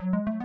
[0.00, 0.37] Hallo und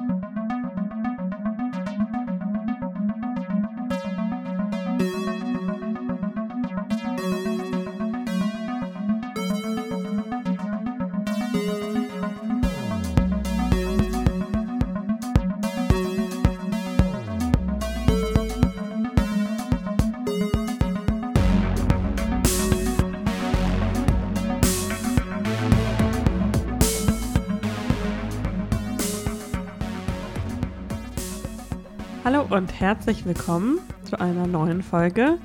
[32.93, 35.39] herzlich willkommen zu einer neuen Folge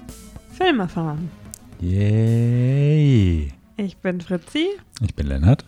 [0.51, 1.31] Film erfahren.
[1.81, 3.55] Yay!
[3.79, 4.67] Ich bin Fritzi
[5.01, 5.65] Ich bin Lennart.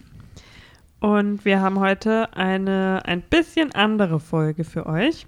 [1.01, 5.27] und wir haben heute eine ein bisschen andere Folge für euch.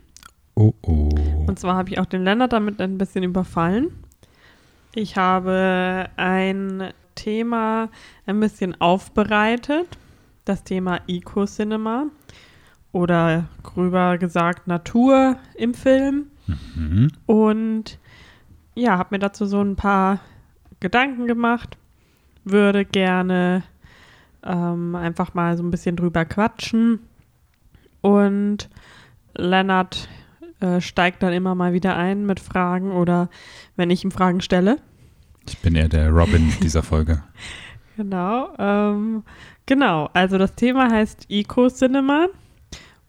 [0.55, 1.09] Oh oh.
[1.47, 3.91] Und zwar habe ich auch den Lennart damit ein bisschen überfallen.
[4.95, 7.89] Ich habe ein Thema
[8.27, 9.87] ein bisschen aufbereitet,
[10.45, 12.09] das Thema Eco-Cinema
[12.93, 16.27] oder gröber gesagt Natur im Film.
[16.75, 17.09] Mhm.
[17.27, 17.99] Und
[18.75, 20.21] ja, habe mir dazu so ein paar
[20.81, 21.77] Gedanken gemacht.
[22.45, 23.63] Würde gerne
[24.43, 27.01] ähm, einfach mal so ein bisschen drüber quatschen.
[28.01, 28.69] Und
[29.35, 30.09] Lennart
[30.61, 33.29] äh, steigt dann immer mal wieder ein mit Fragen oder
[33.77, 34.79] wenn ich ihm Fragen stelle.
[35.49, 37.23] Ich bin eher der Robin dieser Folge.
[37.97, 38.55] Genau.
[38.59, 39.23] Ähm,
[39.67, 42.29] genau, also das Thema heißt Eco-Cinema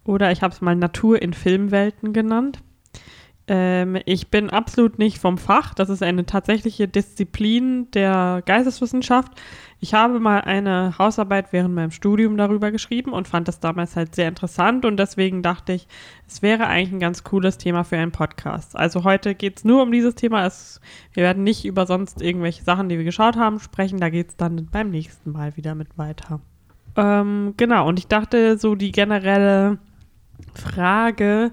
[0.03, 2.61] oder ich habe es mal Natur in Filmwelten genannt.
[3.47, 5.73] Ähm, ich bin absolut nicht vom Fach.
[5.73, 9.33] Das ist eine tatsächliche Disziplin der Geisteswissenschaft.
[9.81, 14.15] Ich habe mal eine Hausarbeit während meinem Studium darüber geschrieben und fand das damals halt
[14.15, 15.89] sehr interessant und deswegen dachte ich,
[16.25, 18.77] es wäre eigentlich ein ganz cooles Thema für einen Podcast.
[18.77, 20.45] Also heute geht es nur um dieses Thema.
[20.45, 20.79] Es,
[21.11, 23.99] wir werden nicht über sonst irgendwelche Sachen, die wir geschaut haben, sprechen.
[23.99, 26.39] Da geht es dann beim nächsten Mal wieder mit weiter.
[26.95, 29.79] Ähm, genau, und ich dachte, so die generelle
[30.53, 31.51] Frage,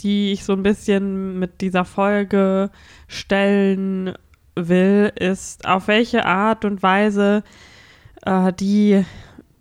[0.00, 2.70] die ich so ein bisschen mit dieser Folge
[3.08, 4.14] stellen
[4.56, 7.42] will, ist, auf welche Art und Weise
[8.24, 9.04] äh, die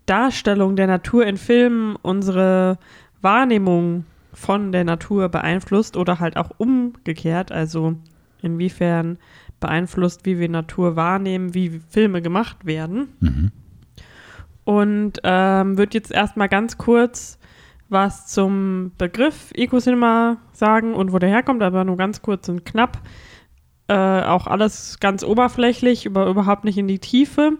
[0.05, 2.77] Darstellung der Natur in Filmen unsere
[3.22, 7.95] Wahrnehmung von der Natur beeinflusst oder halt auch umgekehrt, also
[8.41, 9.17] inwiefern
[9.59, 13.07] beeinflusst, wie wir Natur wahrnehmen, wie Filme gemacht werden.
[13.22, 13.51] Mhm.
[14.66, 17.38] Und ähm, würde jetzt erstmal ganz kurz
[17.93, 22.99] was zum Begriff Ecocinema sagen und wo der herkommt, aber nur ganz kurz und knapp.
[23.87, 23.93] Äh,
[24.23, 27.53] auch alles ganz oberflächlich, über, überhaupt nicht in die Tiefe.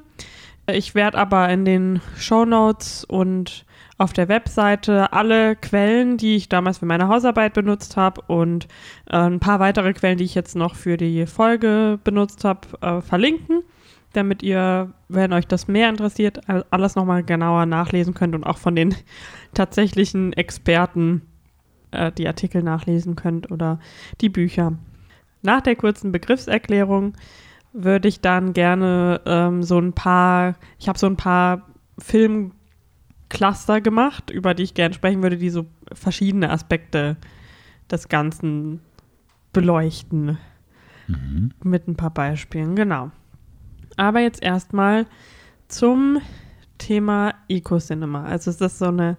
[0.70, 3.66] Ich werde aber in den Show Notes und
[3.98, 8.68] auf der Webseite alle Quellen, die ich damals für meine Hausarbeit benutzt habe und
[9.10, 13.02] äh, ein paar weitere Quellen, die ich jetzt noch für die Folge benutzt habe, äh,
[13.02, 13.64] verlinken,
[14.14, 18.58] damit ihr, wenn euch das mehr interessiert, all- alles nochmal genauer nachlesen könnt und auch
[18.58, 18.96] von den
[19.54, 21.22] tatsächlichen Experten
[21.92, 23.80] äh, die Artikel nachlesen könnt oder
[24.22, 24.74] die Bücher.
[25.42, 27.14] Nach der kurzen Begriffserklärung
[27.74, 34.30] würde ich dann gerne ähm, so ein paar, ich habe so ein paar Filmcluster gemacht,
[34.30, 37.18] über die ich gerne sprechen würde, die so verschiedene Aspekte
[37.92, 38.80] des Ganzen
[39.52, 40.38] beleuchten.
[41.08, 41.52] Mhm.
[41.64, 43.12] Mit ein paar Beispielen, genau.
[43.98, 45.06] Aber jetzt erstmal
[45.68, 46.22] zum
[46.78, 48.26] Thema Eco-Cinema.
[48.26, 49.18] Also es ist so eine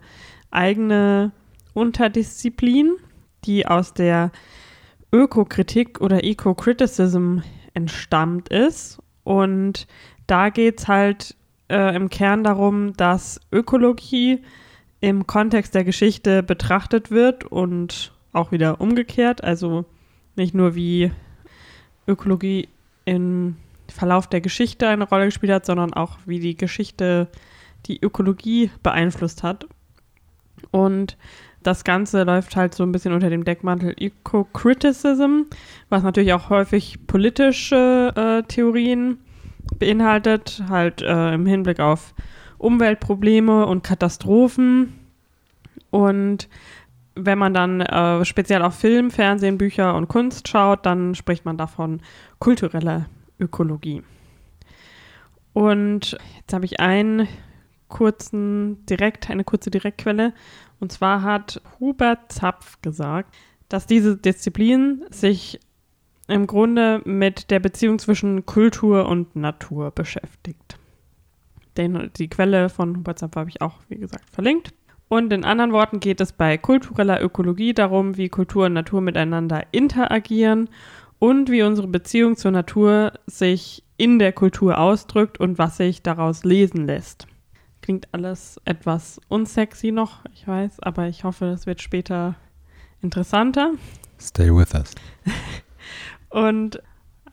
[0.51, 1.31] eigene
[1.73, 2.95] Unterdisziplin,
[3.45, 4.31] die aus der
[5.11, 7.39] Ökokritik oder Eco-Criticism
[7.73, 8.99] entstammt ist.
[9.23, 9.87] Und
[10.27, 11.35] da geht es halt
[11.69, 14.41] äh, im Kern darum, dass Ökologie
[15.01, 19.43] im Kontext der Geschichte betrachtet wird und auch wieder umgekehrt.
[19.43, 19.85] Also
[20.35, 21.11] nicht nur wie
[22.07, 22.69] Ökologie
[23.05, 23.55] im
[23.95, 27.27] Verlauf der Geschichte eine Rolle gespielt hat, sondern auch wie die Geschichte
[27.85, 29.65] die Ökologie beeinflusst hat.
[30.71, 31.17] Und
[31.63, 35.43] das Ganze läuft halt so ein bisschen unter dem Deckmantel Eco-Criticism,
[35.89, 39.17] was natürlich auch häufig politische äh, Theorien
[39.79, 42.13] beinhaltet, halt äh, im Hinblick auf
[42.59, 44.93] Umweltprobleme und Katastrophen.
[45.89, 46.49] Und
[47.15, 51.57] wenn man dann äh, speziell auf Film, Fernsehen, Bücher und Kunst schaut, dann spricht man
[51.57, 52.01] davon
[52.39, 53.07] kultureller
[53.39, 54.03] Ökologie.
[55.53, 57.27] Und jetzt habe ich einen
[57.87, 60.33] kurzen direkt, eine kurze Direktquelle.
[60.79, 63.33] Und zwar hat Hubert Zapf gesagt,
[63.69, 65.59] dass diese Disziplin sich
[66.27, 70.77] im Grunde mit der Beziehung zwischen Kultur und Natur beschäftigt.
[71.77, 74.73] Den, die Quelle von Hubert Zapf habe ich auch, wie gesagt, verlinkt.
[75.07, 79.63] Und in anderen Worten geht es bei kultureller Ökologie darum, wie Kultur und Natur miteinander
[79.71, 80.67] interagieren
[81.25, 86.43] und wie unsere Beziehung zur Natur sich in der Kultur ausdrückt und was sich daraus
[86.43, 87.25] lesen lässt.
[87.81, 92.35] Klingt alles etwas unsexy noch, ich weiß, aber ich hoffe, es wird später
[93.01, 93.71] interessanter.
[94.19, 94.93] Stay with us.
[96.29, 96.83] Und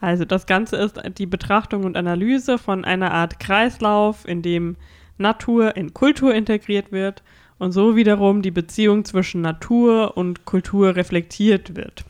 [0.01, 4.77] also das Ganze ist die Betrachtung und Analyse von einer Art Kreislauf, in dem
[5.19, 7.23] Natur in Kultur integriert wird
[7.59, 12.05] und so wiederum die Beziehung zwischen Natur und Kultur reflektiert wird.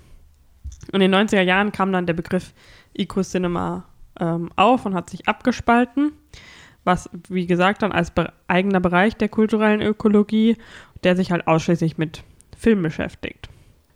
[0.93, 2.53] Und in den 90er Jahren kam dann der Begriff
[2.95, 3.85] Eco-Cinema
[4.21, 6.13] ähm, auf und hat sich abgespalten,
[6.85, 10.57] was, wie gesagt, dann als be eigener Bereich der kulturellen Ökologie,
[11.05, 12.23] der sich halt ausschließlich mit
[12.57, 13.49] Film beschäftigt.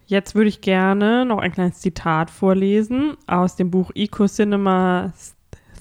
[0.06, 5.12] Jetzt würde ich gerne noch ein kleines Zitat vorlesen aus dem Buch Eco Cinema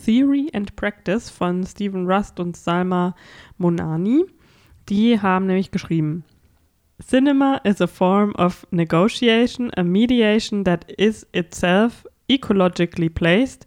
[0.03, 3.15] Theory and Practice von Stephen Rust und Salma
[3.57, 4.25] Monani.
[4.89, 6.23] Die haben nämlich geschrieben:
[7.01, 13.65] Cinema is a form of negotiation, a mediation that is itself ecologically placed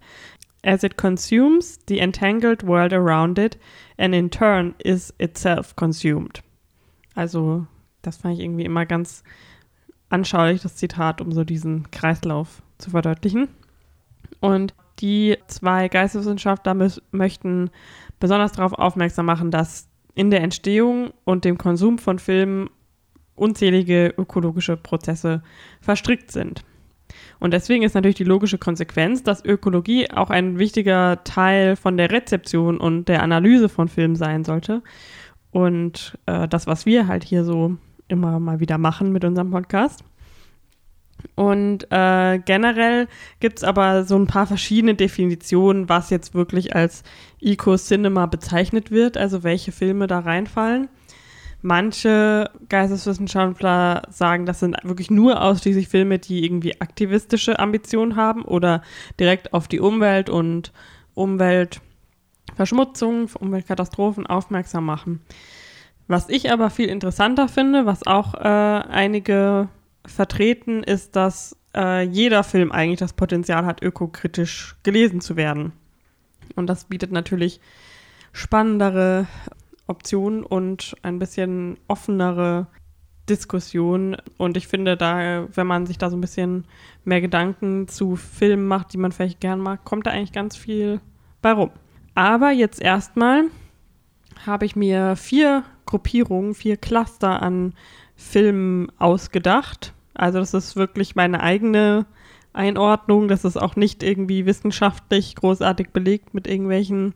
[0.65, 3.57] as it consumes the entangled world around it
[3.99, 6.41] and in turn is itself consumed.
[7.15, 7.67] Also,
[8.03, 9.23] das fand ich irgendwie immer ganz
[10.09, 13.49] anschaulich, das Zitat, um so diesen Kreislauf zu verdeutlichen.
[14.41, 16.75] Und die zwei Geisteswissenschaftler
[17.13, 17.71] möchten
[18.19, 22.71] besonders darauf aufmerksam machen, dass in der Entstehung und dem Konsum von Filmen
[23.39, 25.43] unzählige ökologische Prozesse
[25.81, 26.65] verstrickt sind.
[27.41, 32.11] Und deswegen ist natürlich die logische Konsequenz, dass Ökologie auch ein wichtiger Teil von der
[32.11, 34.83] Rezeption und der Analyse von Filmen sein sollte.
[35.51, 37.77] Und äh, das, was wir halt hier so
[38.09, 40.05] immer mal wieder machen mit unserem Podcast.
[41.35, 43.09] Und äh, generell
[43.41, 47.03] gibt es aber so ein paar verschiedene Definitionen, was jetzt wirklich als
[47.41, 50.89] Eco-Cinema bezeichnet wird, also welche Filme da reinfallen.
[51.61, 58.83] Manche Geisteswissenschaftler sagen, das sind wirklich nur ausschließlich Filme, die irgendwie aktivistische Ambitionen haben oder
[59.19, 60.73] direkt auf die Umwelt und
[61.15, 65.21] Umweltverschmutzung, Umweltkatastrophen aufmerksam machen.
[66.07, 69.69] Was ich aber viel interessanter finde, was auch äh, einige
[70.07, 75.73] vertreten, ist, dass äh, jeder Film eigentlich das Potenzial hat, ökokritisch gelesen zu werden.
[76.55, 77.61] Und das bietet natürlich
[78.33, 79.27] spannendere
[79.89, 82.69] Optionen und ein bisschen offenere
[83.29, 84.17] Diskussion.
[84.37, 86.65] Und ich finde, da, wenn man sich da so ein bisschen
[87.05, 91.01] mehr Gedanken zu Filmen macht, die man vielleicht gern mag, kommt da eigentlich ganz viel
[91.43, 91.71] bei rum.
[92.15, 93.45] Aber jetzt erstmal
[94.47, 97.75] habe ich mir vier Gruppierungen, vier Cluster an
[98.17, 99.95] Filmen ausgedacht.
[100.15, 102.07] Also das ist wirklich meine eigene
[102.53, 103.29] Einordnung.
[103.29, 107.15] Das ist auch nicht irgendwie wissenschaftlich großartig belegt mit irgendwelchen.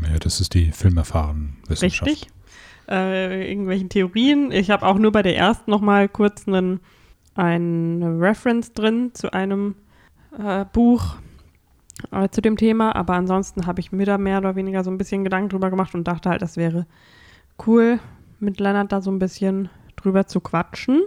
[0.00, 2.10] Ja, das ist die filmerfahren Wissenschaft.
[2.10, 2.30] Richtig.
[2.88, 4.50] Äh, irgendwelchen Theorien.
[4.50, 6.80] Ich habe auch nur bei der ersten noch mal kurz einen,
[7.34, 9.74] eine Reference drin zu einem
[10.36, 11.16] äh, Buch
[12.10, 12.96] äh, zu dem Thema.
[12.96, 15.94] Aber ansonsten habe ich mir da mehr oder weniger so ein bisschen Gedanken drüber gemacht
[15.94, 16.86] und dachte halt, das wäre
[17.66, 18.00] cool,
[18.40, 21.02] mit Lennart da so ein bisschen drüber zu quatschen.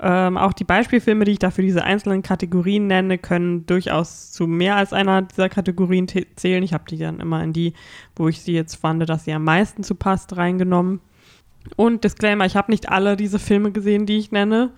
[0.00, 4.46] Ähm, auch die Beispielfilme, die ich da für diese einzelnen Kategorien nenne, können durchaus zu
[4.46, 6.62] mehr als einer dieser Kategorien zählen.
[6.62, 7.74] Ich habe die dann immer in die,
[8.16, 11.00] wo ich sie jetzt fand, dass sie am meisten zu passt, reingenommen.
[11.76, 14.72] Und Disclaimer, ich habe nicht alle diese Filme gesehen, die ich nenne.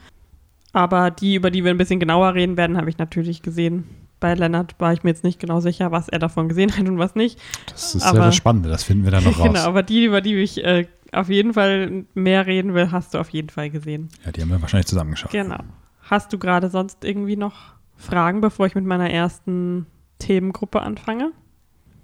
[0.73, 3.85] Aber die, über die wir ein bisschen genauer reden werden, habe ich natürlich gesehen.
[4.21, 6.99] Bei Lennart war ich mir jetzt nicht genau sicher, was er davon gesehen hat und
[6.99, 7.39] was nicht.
[7.71, 9.47] Das ist aber, ja das Spannende, das finden wir dann noch raus.
[9.47, 10.87] Genau, aber die, über die ich äh,
[11.17, 14.09] auf jeden Fall mehr reden will, hast du auf jeden Fall gesehen.
[14.25, 15.33] Ja, die haben wir wahrscheinlich zusammengeschaut.
[15.33, 15.59] Genau.
[16.03, 19.87] Hast du gerade sonst irgendwie noch Fragen, bevor ich mit meiner ersten
[20.19, 21.33] Themengruppe anfange?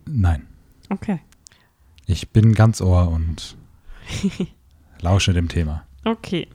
[0.07, 0.47] Nein.
[0.89, 1.21] Okay.
[2.07, 3.57] Ich bin ganz Ohr und
[5.01, 5.85] lausche dem Thema.
[6.05, 6.49] Okay.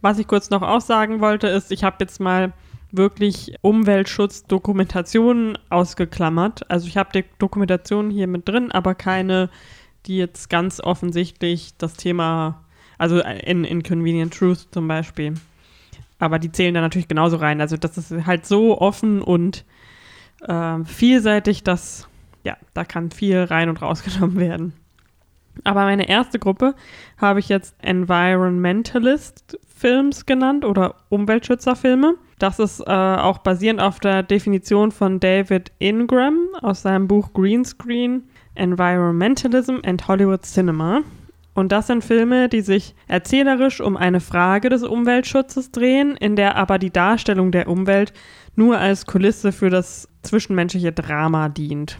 [0.00, 2.52] Was ich kurz noch aussagen wollte, ist, ich habe jetzt mal
[2.90, 6.70] wirklich Umweltschutzdokumentationen ausgeklammert.
[6.70, 9.50] Also ich habe die Dokumentation hier mit drin, aber keine
[10.06, 12.64] die jetzt ganz offensichtlich das Thema,
[12.98, 15.34] also in Inconvenient Truth zum Beispiel,
[16.18, 17.60] aber die zählen da natürlich genauso rein.
[17.60, 19.64] Also das ist halt so offen und
[20.46, 22.08] äh, vielseitig, dass
[22.44, 24.72] ja, da kann viel rein und rausgenommen werden.
[25.64, 26.74] Aber meine erste Gruppe
[27.18, 32.14] habe ich jetzt Environmentalist Films genannt oder Umweltschützerfilme.
[32.38, 38.24] Das ist äh, auch basierend auf der Definition von David Ingram aus seinem Buch Greenscreen
[38.54, 41.00] Environmentalism and Hollywood Cinema.
[41.54, 46.56] Und das sind Filme, die sich erzählerisch um eine Frage des Umweltschutzes drehen, in der
[46.56, 48.12] aber die Darstellung der Umwelt
[48.56, 51.98] nur als Kulisse für das zwischenmenschliche Drama dient.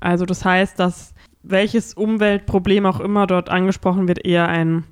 [0.00, 4.84] Also das heißt, dass welches Umweltproblem auch immer dort angesprochen wird, eher ein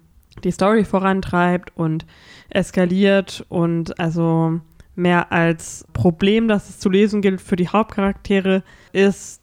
[0.44, 2.06] die Story vorantreibt und
[2.48, 4.60] eskaliert und also
[4.94, 9.39] mehr als Problem, das es zu lesen gilt für die Hauptcharaktere, ist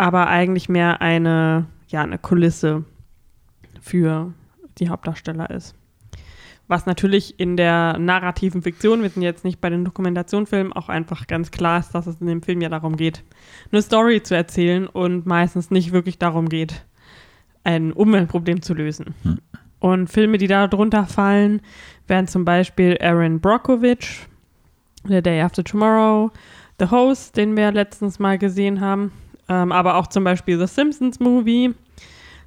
[0.00, 2.84] aber eigentlich mehr eine, ja, eine Kulisse.
[3.82, 4.32] für
[4.78, 5.74] die Hauptdarsteller ist.
[6.68, 11.26] Was natürlich in der narrativen Fiktion, wir sind jetzt nicht bei den Dokumentationsfilmen, auch einfach
[11.26, 13.24] ganz klar ist, dass es in dem Film ja darum geht,
[13.72, 16.86] eine Story zu erzählen und meistens nicht wirklich darum geht,
[17.64, 19.14] ein Umweltproblem zu lösen.
[19.22, 19.38] Hm.
[19.80, 21.60] Und Filme, die da drunter fallen,
[22.06, 24.26] wären zum Beispiel Aaron Brockovich,
[25.04, 26.30] The Day After Tomorrow,
[26.78, 29.12] The Host, den wir letztens mal gesehen haben,
[29.50, 31.74] ähm, aber auch zum Beispiel The Simpsons Movie,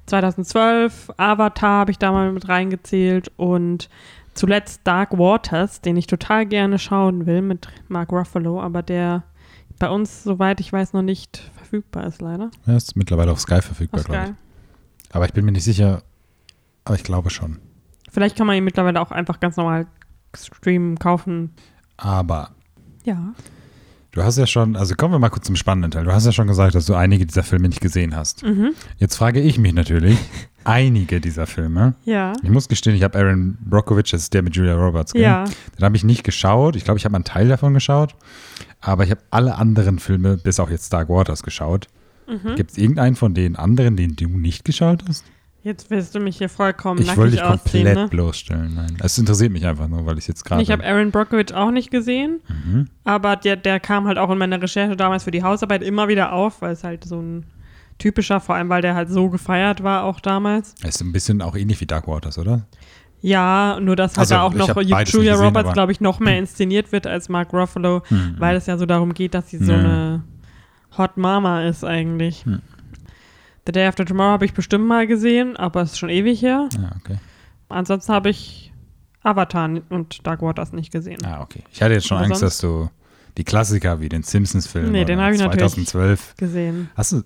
[0.06, 3.88] 2012, Avatar habe ich da mal mit reingezählt und
[4.34, 9.22] zuletzt Dark Waters, den ich total gerne schauen will mit Mark Ruffalo, aber der
[9.78, 12.50] bei uns, soweit ich weiß, noch nicht verfügbar ist, leider.
[12.66, 15.14] Er ist mittlerweile auf Sky verfügbar, glaube ich.
[15.14, 16.02] Aber ich bin mir nicht sicher,
[16.84, 17.58] aber ich glaube schon.
[18.10, 19.86] Vielleicht kann man ihn mittlerweile auch einfach ganz normal
[20.34, 21.52] streamen, kaufen.
[21.96, 22.50] Aber
[23.04, 23.34] Ja.
[24.14, 26.04] Du hast ja schon, also kommen wir mal kurz zum spannenden Teil.
[26.04, 28.44] Du hast ja schon gesagt, dass du einige dieser Filme nicht gesehen hast.
[28.44, 28.70] Mhm.
[28.98, 30.18] Jetzt frage ich mich natürlich,
[30.64, 31.94] einige dieser Filme.
[32.04, 32.32] Ja.
[32.42, 35.22] Ich muss gestehen, ich habe Aaron Brockovich, das ist der mit Julia Roberts, gell?
[35.22, 35.44] Ja.
[35.44, 36.76] Den habe ich nicht geschaut.
[36.76, 38.14] Ich glaube, ich habe einen Teil davon geschaut.
[38.80, 41.88] Aber ich habe alle anderen Filme, bis auch jetzt Dark Waters, geschaut.
[42.28, 42.54] Mhm.
[42.54, 45.24] Gibt es irgendeinen von den anderen, den du nicht geschaut hast?
[45.64, 48.08] Jetzt willst du mich hier vollkommen ich nackig dich komplett ausziehen, ne?
[48.08, 48.74] bloßstellen.
[48.74, 50.60] Nein, es interessiert mich einfach nur, weil ich jetzt gerade.
[50.62, 52.88] Ich habe Aaron Brockovich auch nicht gesehen, Mhm.
[53.04, 56.32] aber der, der kam halt auch in meiner Recherche damals für die Hausarbeit immer wieder
[56.34, 57.46] auf, weil es halt so ein
[57.96, 60.74] typischer, vor allem weil der halt so gefeiert war auch damals.
[60.82, 62.66] Es ist ein bisschen auch ähnlich wie Dark Waters, oder?
[63.22, 66.38] Ja, nur dass halt Also, da auch noch Julia gesehen, Roberts, glaube ich, noch mehr
[66.38, 68.34] inszeniert wird als Mark Ruffalo, Mhm.
[68.38, 69.78] weil es ja so darum geht, dass sie so Ja.
[69.78, 70.24] eine
[70.98, 72.44] Hot Mama ist eigentlich.
[72.44, 72.60] Hm.
[73.66, 76.68] The Day After Tomorrow habe ich bestimmt mal gesehen, aber es ist schon ewig her.
[76.74, 77.18] Ja, okay.
[77.68, 78.72] Ansonsten habe ich
[79.22, 81.24] Avatar und Dark Waters nicht gesehen.
[81.24, 81.62] Ah, okay.
[81.72, 82.90] Ich hatte jetzt schon Aber Angst, dass du
[83.38, 86.36] die Klassiker wie den Simpsons-Film Nee, den oder hab ich natürlich 2012.
[86.36, 86.90] Gesehen.
[86.94, 87.22] Hast du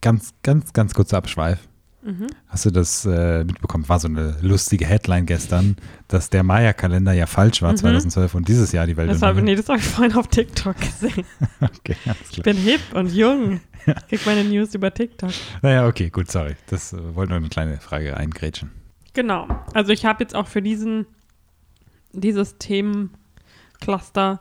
[0.00, 1.58] ganz, ganz, ganz kurzer Abschweif?
[2.04, 2.26] Mhm.
[2.48, 3.88] Hast du das äh, mitbekommen?
[3.88, 5.76] War so eine lustige Headline gestern,
[6.08, 7.76] dass der Maya-Kalender ja falsch war Mhm.
[7.76, 9.44] 2012 und dieses Jahr die Welt Das habe untergeht.
[9.44, 11.24] nee, das hab ich vorhin auf TikTok gesehen.
[11.60, 11.96] Okay,
[12.32, 13.60] Ich bin hip und jung.
[13.86, 15.30] Ich krieg meine News über TikTok.
[15.62, 16.54] Naja, okay, gut, sorry.
[16.68, 18.70] Das äh, wollte nur eine kleine Frage eingrätschen.
[19.12, 19.48] Genau.
[19.74, 21.06] Also ich habe jetzt auch für diesen
[22.12, 24.40] dieses Themencluster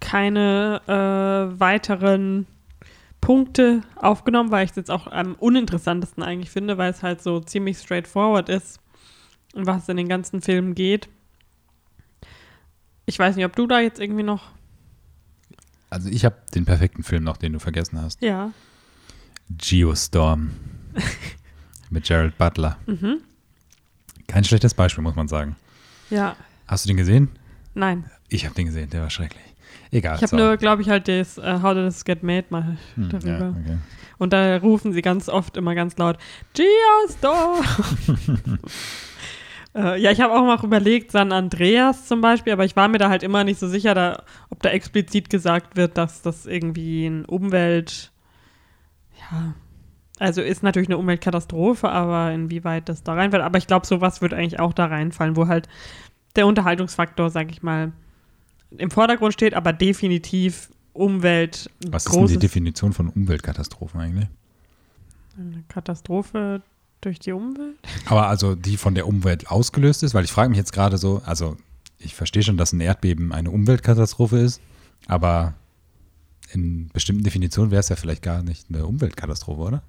[0.00, 2.46] keine äh, weiteren
[3.20, 7.40] Punkte aufgenommen, weil ich es jetzt auch am uninteressantesten eigentlich finde, weil es halt so
[7.40, 8.80] ziemlich straightforward ist,
[9.54, 11.08] um was es in den ganzen Filmen geht.
[13.06, 14.50] Ich weiß nicht, ob du da jetzt irgendwie noch.
[15.90, 18.20] Also ich habe den perfekten Film noch, den du vergessen hast.
[18.22, 18.52] Ja.
[19.50, 20.50] Geostorm.
[21.90, 22.76] Mit Gerald Butler.
[22.86, 23.22] Mhm.
[24.26, 25.56] Kein schlechtes Beispiel, muss man sagen.
[26.10, 26.36] Ja.
[26.66, 27.30] Hast du den gesehen?
[27.74, 28.10] Nein.
[28.28, 29.47] Ich habe den gesehen, der war schrecklich.
[29.90, 30.16] Egal.
[30.16, 30.36] Ich habe so.
[30.36, 33.28] nur, glaube ich, halt das uh, How Did This Get Made mal Hm, darüber.
[33.28, 33.78] ja, okay.
[34.18, 36.18] Und da rufen sie ganz oft immer ganz laut,
[36.54, 37.64] Geostorm!
[39.74, 42.98] äh, ja, ich habe auch mal überlegt, San Andreas zum Beispiel, aber ich war mir
[42.98, 47.06] da halt immer nicht so sicher, da, ob da explizit gesagt wird, dass das irgendwie
[47.06, 48.10] ein Umwelt,
[49.30, 49.54] ja,
[50.18, 53.44] also ist natürlich eine Umweltkatastrophe, aber inwieweit das da reinfällt.
[53.44, 55.68] Aber ich glaube, sowas wird eigentlich auch da reinfallen, wo halt
[56.34, 57.92] der Unterhaltungsfaktor, sag ich mal,
[58.76, 64.28] im Vordergrund steht, aber definitiv Umwelt Was ist denn die Definition von Umweltkatastrophen eigentlich?
[65.38, 66.62] eine Katastrophe
[67.00, 67.76] durch die Umwelt?
[68.06, 71.22] Aber also die von der Umwelt ausgelöst ist, weil ich frage mich jetzt gerade so,
[71.24, 71.56] also
[71.98, 74.60] ich verstehe schon, dass ein Erdbeben eine Umweltkatastrophe ist,
[75.06, 75.54] aber
[76.52, 79.82] in bestimmten Definitionen wäre es ja vielleicht gar nicht eine Umweltkatastrophe, oder?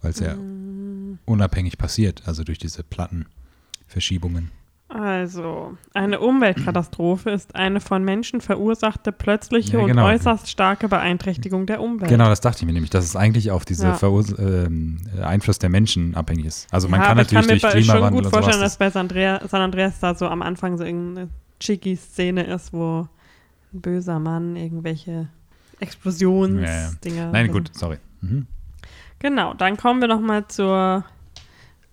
[0.00, 1.18] Weil es ja Mm.
[1.26, 4.50] unabhängig passiert, also durch diese Plattenverschiebungen.
[4.94, 10.04] Also, eine Umweltkatastrophe ist eine von Menschen verursachte plötzliche Ja, und genau.
[10.04, 12.10] äußerst starke Beeinträchtigung der Umwelt.
[12.10, 13.98] Genau, das dachte ich mir nämlich, dass es eigentlich auf diesen Ja.
[14.38, 16.68] ähm, Einfluss der Menschen abhängig ist.
[16.70, 18.60] Also man ja, kann aber ich natürlich kann mir durch schon Klimawandel gut und vorstellen,
[18.60, 22.74] dass bei San Andreas, San Andreas da so am Anfang so irgendeine cheeky Szene ist,
[22.74, 23.08] wo
[23.72, 25.28] ein böser Mann irgendwelche
[25.80, 27.30] Explosionsdinger.
[27.32, 27.96] Nein, gut, sorry.
[28.20, 28.46] Mhm.
[29.20, 31.04] Genau, dann kommen wir noch mal zur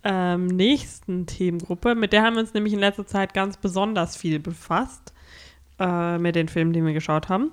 [0.03, 1.95] ähm, nächsten Themengruppe.
[1.95, 5.13] Mit der haben wir uns nämlich in letzter Zeit ganz besonders viel befasst,
[5.79, 7.51] äh, mit den Filmen, die wir geschaut haben.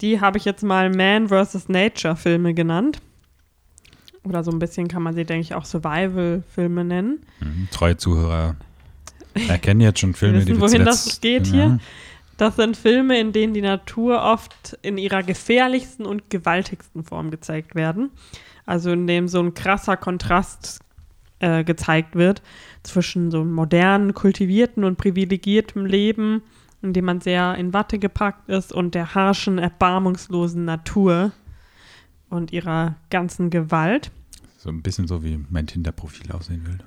[0.00, 1.68] Die habe ich jetzt mal Man vs.
[1.68, 3.00] Nature Filme genannt.
[4.24, 7.20] Oder so ein bisschen kann man sie, denke ich, auch Survival-Filme nennen.
[7.40, 7.68] Mhm.
[7.70, 8.56] Treue Zuhörer
[9.48, 11.52] erkennen jetzt schon Filme, wissen, die wir wohin das geht Ja.
[11.52, 11.78] hier.
[12.36, 17.76] Das sind Filme, in denen die Natur oft in ihrer gefährlichsten und gewaltigsten Form gezeigt
[17.76, 18.10] werden.
[18.66, 20.80] Also in dem so ein krasser Kontrast
[21.44, 22.42] äh, gezeigt wird
[22.82, 26.42] zwischen so modernen, kultivierten und privilegiertem Leben,
[26.80, 31.32] in dem man sehr in Watte gepackt ist, und der harschen, erbarmungslosen Natur
[32.30, 34.10] und ihrer ganzen Gewalt.
[34.58, 36.78] So ein bisschen so, wie mein Tinder-Profil aussehen will.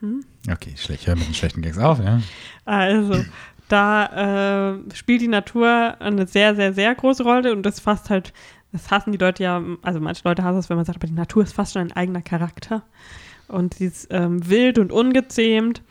[0.00, 0.24] Mhm.
[0.50, 1.06] Okay, schlecht.
[1.06, 2.20] Höre mit den schlechten Gags auf, ja.
[2.66, 3.24] Also,
[3.68, 8.34] da äh, spielt die Natur eine sehr, sehr, sehr große Rolle und das fast halt,
[8.72, 11.12] das hassen die Leute ja, also manche Leute hassen es, wenn man sagt, aber die
[11.12, 12.82] Natur ist fast schon ein eigener Charakter
[13.48, 15.82] und sie ist ähm, wild und ungezähmt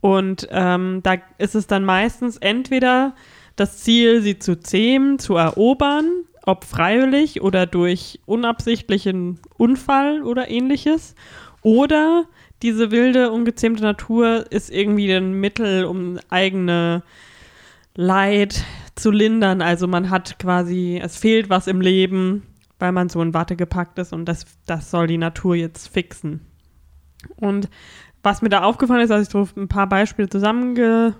[0.00, 3.14] und ähm, da ist es dann meistens entweder
[3.56, 6.08] das Ziel, sie zu zähmen, zu erobern,
[6.44, 11.14] ob freiwillig oder durch unabsichtlichen Unfall oder ähnliches.
[11.62, 12.26] Oder
[12.62, 17.02] diese wilde, ungezähmte Natur ist irgendwie ein Mittel, um eigene
[17.96, 18.64] Leid
[18.96, 19.62] zu lindern.
[19.62, 22.42] Also man hat quasi, es fehlt was im Leben,
[22.78, 26.40] weil man so in Watte gepackt ist und das, das soll die Natur jetzt fixen.
[27.36, 27.68] Und
[28.22, 31.14] was mir da aufgefallen ist, als ich so ein paar Beispiele zusammengesucht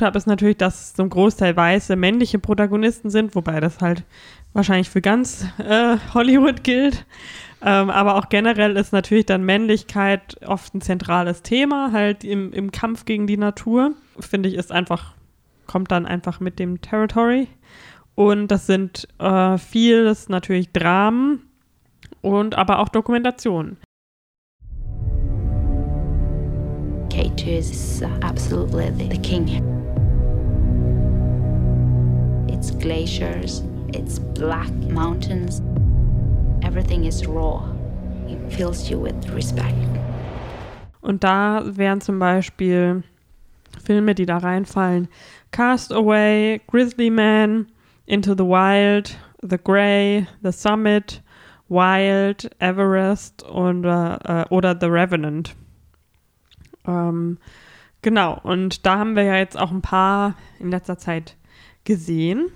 [0.00, 4.04] habe, ist natürlich, dass so ein Großteil weiße männliche Protagonisten sind, wobei das halt
[4.52, 7.04] wahrscheinlich für ganz äh, Hollywood gilt.
[7.60, 12.72] Ähm, aber auch generell ist natürlich dann Männlichkeit oft ein zentrales Thema, halt im, im
[12.72, 13.92] Kampf gegen die Natur.
[14.18, 15.14] Finde ich, ist einfach,
[15.66, 17.48] kommt dann einfach mit dem Territory.
[18.14, 21.42] Und das sind äh, vieles natürlich Dramen
[22.22, 23.76] und aber auch Dokumentationen.
[27.08, 29.62] K2 is absolutely the king.
[32.48, 35.60] It's glaciers, it's black mountains.
[36.62, 37.62] Everything is raw.
[38.28, 39.74] It fills you with respect.
[41.02, 43.02] Und da wären zum Beispiel
[43.84, 45.08] Filme, die da reinfallen:
[45.54, 47.68] Castaway, Grizzly Man,
[48.06, 51.22] Into the Wild, The Grey, The Summit,
[51.68, 55.54] Wild, Everest und, äh, oder The Revenant.
[56.88, 57.38] Ähm,
[58.02, 61.36] genau, und da haben wir ja jetzt auch ein paar in letzter Zeit
[61.84, 62.50] gesehen.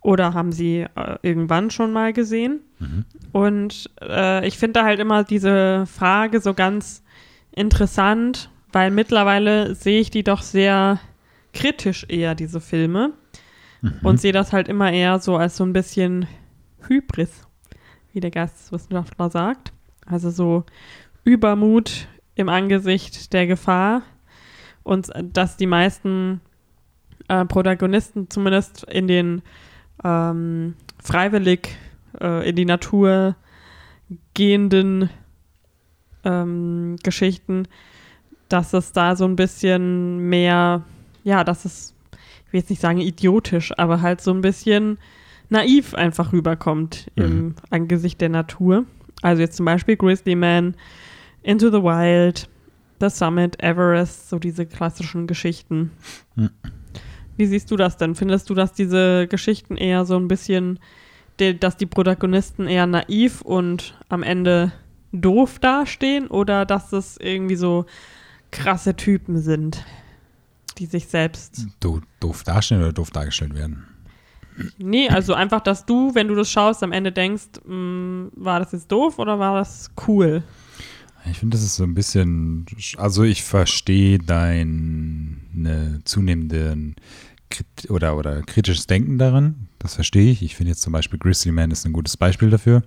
[0.00, 2.60] Oder haben sie äh, irgendwann schon mal gesehen.
[2.78, 3.04] Mhm.
[3.32, 7.02] Und äh, ich finde da halt immer diese Frage so ganz
[7.50, 10.98] interessant, weil mittlerweile sehe ich die doch sehr
[11.54, 13.14] kritisch eher, diese Filme.
[13.80, 14.00] Mhm.
[14.02, 16.26] Und sehe das halt immer eher so als so ein bisschen
[16.86, 17.46] Hybris,
[18.12, 19.72] wie der Geisteswissenschaftler sagt.
[20.06, 20.64] Also so
[21.24, 24.02] Übermut im Angesicht der Gefahr.
[24.82, 26.40] Und dass die meisten
[27.28, 29.42] äh, Protagonisten zumindest in den
[30.02, 31.76] ähm, freiwillig
[32.20, 33.36] äh, in die Natur
[34.34, 35.08] gehenden
[36.24, 37.68] ähm, Geschichten,
[38.48, 40.84] dass es da so ein bisschen mehr,
[41.24, 41.94] ja, dass es,
[42.46, 44.98] ich will jetzt nicht sagen idiotisch, aber halt so ein bisschen
[45.48, 47.24] naiv einfach rüberkommt Mhm.
[47.24, 48.84] im Angesicht der Natur.
[49.22, 50.76] Also jetzt zum Beispiel Grizzly Man,
[51.42, 52.48] Into the Wild,
[53.00, 55.90] The Summit, Everest, so diese klassischen Geschichten.
[56.36, 56.50] Mhm.
[57.36, 58.14] Wie siehst du das denn?
[58.14, 60.78] Findest du, dass diese Geschichten eher so ein bisschen,
[61.60, 64.70] dass die Protagonisten eher naiv und am Ende
[65.12, 67.86] doof dastehen oder dass es irgendwie so
[68.52, 69.84] krasse Typen sind,
[70.78, 71.66] die sich selbst.
[71.80, 73.84] Do, doof dastehen oder doof dargestellt werden?
[74.78, 78.72] Nee, also einfach, dass du, wenn du das schaust, am Ende denkst, mh, war das
[78.72, 80.42] jetzt doof oder war das cool?
[81.30, 82.66] Ich finde, das ist so ein bisschen,
[82.98, 86.96] also ich verstehe deine zunehmenden
[87.88, 89.68] oder, oder kritisches Denken daran.
[89.78, 90.42] Das verstehe ich.
[90.42, 92.82] Ich finde jetzt zum Beispiel Grizzly Man ist ein gutes Beispiel dafür.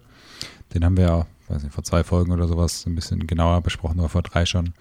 [0.74, 4.00] Den haben wir ja, weiß nicht, vor zwei Folgen oder sowas ein bisschen genauer besprochen
[4.00, 4.74] oder vor drei schon.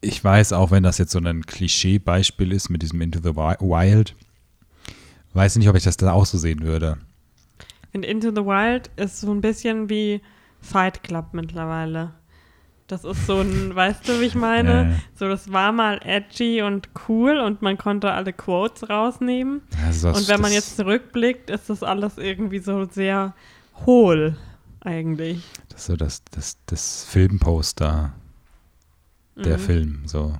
[0.00, 3.56] Ich weiß auch, wenn das jetzt so ein Klischee-Beispiel ist mit diesem Into the Wi-
[3.60, 4.14] Wild,
[5.34, 6.98] weiß ich nicht, ob ich das da auch so sehen würde.
[7.92, 10.22] Und Into the Wild ist so ein bisschen wie
[10.62, 12.12] Fight Club mittlerweile.
[12.86, 14.90] Das ist so ein, weißt du, wie ich meine?
[14.90, 14.96] Ja.
[15.16, 19.60] So, das war mal edgy und cool und man konnte alle Quotes rausnehmen.
[19.86, 23.34] Also das- und wenn man jetzt zurückblickt, ist das alles irgendwie so sehr
[23.86, 24.36] hohl,
[24.80, 25.42] eigentlich.
[25.68, 28.12] Das ist so das, das, das Filmposter,
[29.36, 29.62] der Mhm.
[29.62, 30.34] Film, so.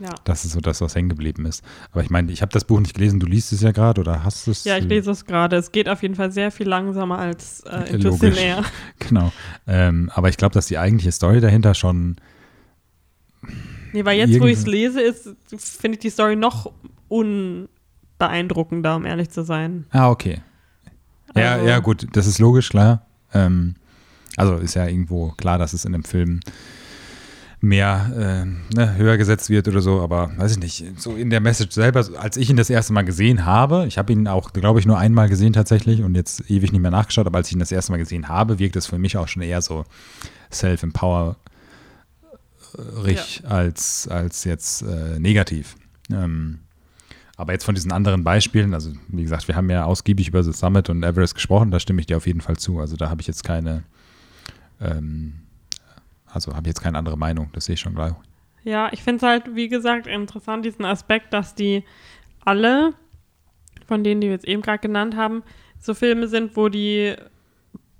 [0.00, 0.10] Ja.
[0.24, 1.62] Das ist so das, was hängen geblieben ist.
[1.92, 4.24] Aber ich meine, ich habe das Buch nicht gelesen, du liest es ja gerade oder
[4.24, 4.64] hast es?
[4.64, 5.54] Ja, ich lese es gerade.
[5.56, 8.36] Es geht auf jeden Fall sehr viel langsamer als äh, Logisch.
[8.98, 9.32] Genau.
[9.68, 12.16] Ähm, aber ich glaube, dass die eigentliche Story dahinter schon,
[13.92, 16.72] Nee, weil jetzt, wo ich es lese, ist, finde ich die Story noch
[17.08, 19.86] unbeeindruckender, um ehrlich zu sein.
[19.90, 20.40] ah, okay.
[21.36, 23.06] Ja, Also- ja, gut, das ist logisch, klar.
[23.32, 23.74] Ähm,
[24.36, 26.40] also ist ja irgendwo klar, dass es in einem Film
[27.64, 31.40] mehr äh, ne, höher gesetzt wird oder so, aber weiß ich nicht, so in der
[31.40, 34.80] Message selber, als ich ihn das erste Mal gesehen habe, ich habe ihn auch, glaube
[34.80, 37.58] ich, nur einmal gesehen tatsächlich und jetzt ewig nicht mehr nachgeschaut, aber als ich ihn
[37.58, 39.84] das erste Mal gesehen habe, wirkt es für mich auch schon eher so
[40.52, 41.36] self-empowerig
[43.44, 45.76] als, als jetzt äh, negativ.
[46.10, 46.60] Ähm,
[47.36, 50.52] aber jetzt von diesen anderen Beispielen, also wie gesagt, wir haben ja ausgiebig über The
[50.52, 52.78] Summit und Everest gesprochen, da stimme ich dir auf jeden Fall zu.
[52.78, 53.82] Also da habe ich jetzt keine
[54.80, 55.40] ähm,
[56.34, 58.14] also habe ich jetzt keine andere Meinung, das sehe ich schon gleich.
[58.64, 61.84] Ja, ich finde es halt, wie gesagt, interessant, diesen Aspekt, dass die
[62.44, 62.94] alle,
[63.86, 65.42] von denen, die wir jetzt eben gerade genannt haben,
[65.80, 67.14] so Filme sind, wo die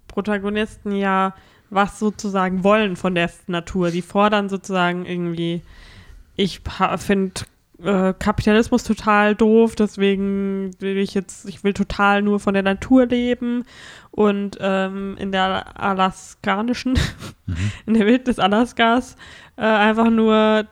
[0.09, 1.35] Protagonisten ja
[1.71, 3.91] was sozusagen wollen von der Natur.
[3.91, 5.63] Die fordern sozusagen irgendwie,
[6.37, 6.61] ich
[6.99, 7.33] finde
[7.85, 13.07] äh, Kapitalismus total doof, deswegen will ich jetzt, ich will total nur von der Natur
[13.07, 13.65] leben
[14.11, 16.95] und ähm, in der alaskanischen,
[17.47, 17.73] mhm.
[17.87, 19.17] in der Welt des Alaskas
[19.57, 20.67] äh, einfach nur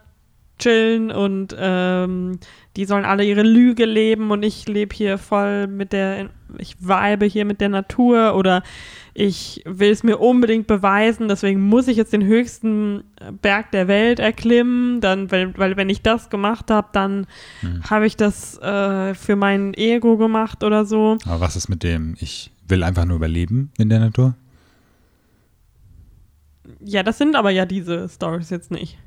[0.58, 2.38] chillen und ähm,
[2.76, 7.26] die sollen alle ihre Lüge leben und ich lebe hier voll mit der, ich weibe
[7.26, 8.62] hier mit der Natur oder
[9.14, 13.04] ich will es mir unbedingt beweisen, deswegen muss ich jetzt den höchsten
[13.42, 17.26] Berg der Welt erklimmen, dann, weil, weil wenn ich das gemacht habe, dann
[17.60, 17.82] hm.
[17.90, 21.18] habe ich das äh, für mein Ego gemacht oder so.
[21.26, 24.34] Aber was ist mit dem, ich will einfach nur überleben in der Natur?
[26.80, 28.98] Ja, das sind aber ja diese Stories jetzt nicht.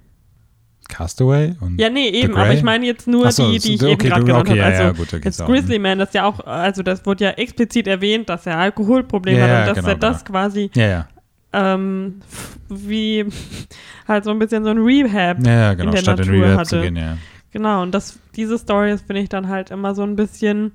[0.88, 3.91] Castaway und Ja, nee, eben, aber ich meine jetzt nur so, die, die ich okay,
[3.91, 4.71] eben gerade genannt okay, habe.
[4.71, 7.88] Also ja, gut, okay, jetzt Grizzly Man, das ja auch, also das wurde ja explizit
[7.88, 10.39] erwähnt, dass er Alkoholprobleme ja, hat und dass genau, er das genau.
[10.39, 11.08] quasi ja,
[11.56, 12.21] ähm,
[12.69, 13.26] wie
[14.08, 16.60] halt so ein bisschen so ein Rehab ja, genau, in der statt Natur in Rehab
[16.60, 16.69] hatte.
[16.69, 17.17] Zu gehen, ja.
[17.52, 20.74] Genau, und das, diese Stories finde ich dann halt immer so ein bisschen,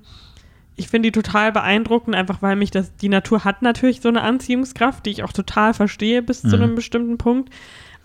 [0.75, 4.23] ich finde die total beeindruckend, einfach weil mich das, die Natur hat natürlich so eine
[4.23, 6.49] Anziehungskraft, die ich auch total verstehe bis mhm.
[6.49, 7.53] zu einem bestimmten Punkt.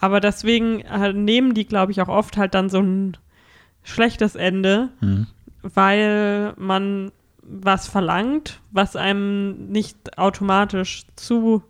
[0.00, 3.16] Aber deswegen äh, nehmen die, glaube ich, auch oft halt dann so ein
[3.82, 5.26] schlechtes Ende, mhm.
[5.62, 11.62] weil man was verlangt, was einem nicht automatisch zu,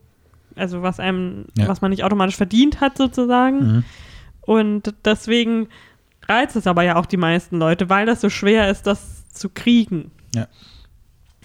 [0.55, 1.69] also was einem, ja.
[1.69, 3.59] was man nicht automatisch verdient hat, sozusagen.
[3.59, 3.85] Mhm.
[4.41, 5.69] Und deswegen
[6.29, 9.51] reizt es aber ja auch die meisten Leute, weil das so schwer ist, das zu
[9.51, 10.11] kriegen.
[10.35, 10.47] Ja.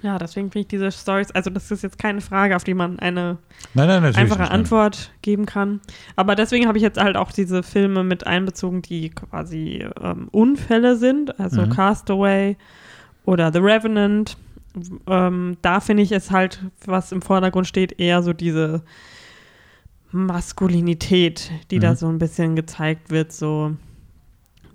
[0.01, 2.97] Ja, deswegen finde ich diese Stories, also das ist jetzt keine Frage, auf die man
[2.99, 3.37] eine
[3.73, 5.79] nein, nein, einfache nicht, Antwort geben kann.
[6.15, 10.95] Aber deswegen habe ich jetzt halt auch diese Filme mit einbezogen, die quasi ähm, Unfälle
[10.95, 11.69] sind, also mhm.
[11.69, 12.57] Castaway
[13.25, 14.37] oder The Revenant.
[15.05, 18.81] Ähm, da finde ich es halt, was im Vordergrund steht, eher so diese
[20.11, 21.81] Maskulinität, die mhm.
[21.81, 23.75] da so ein bisschen gezeigt wird, so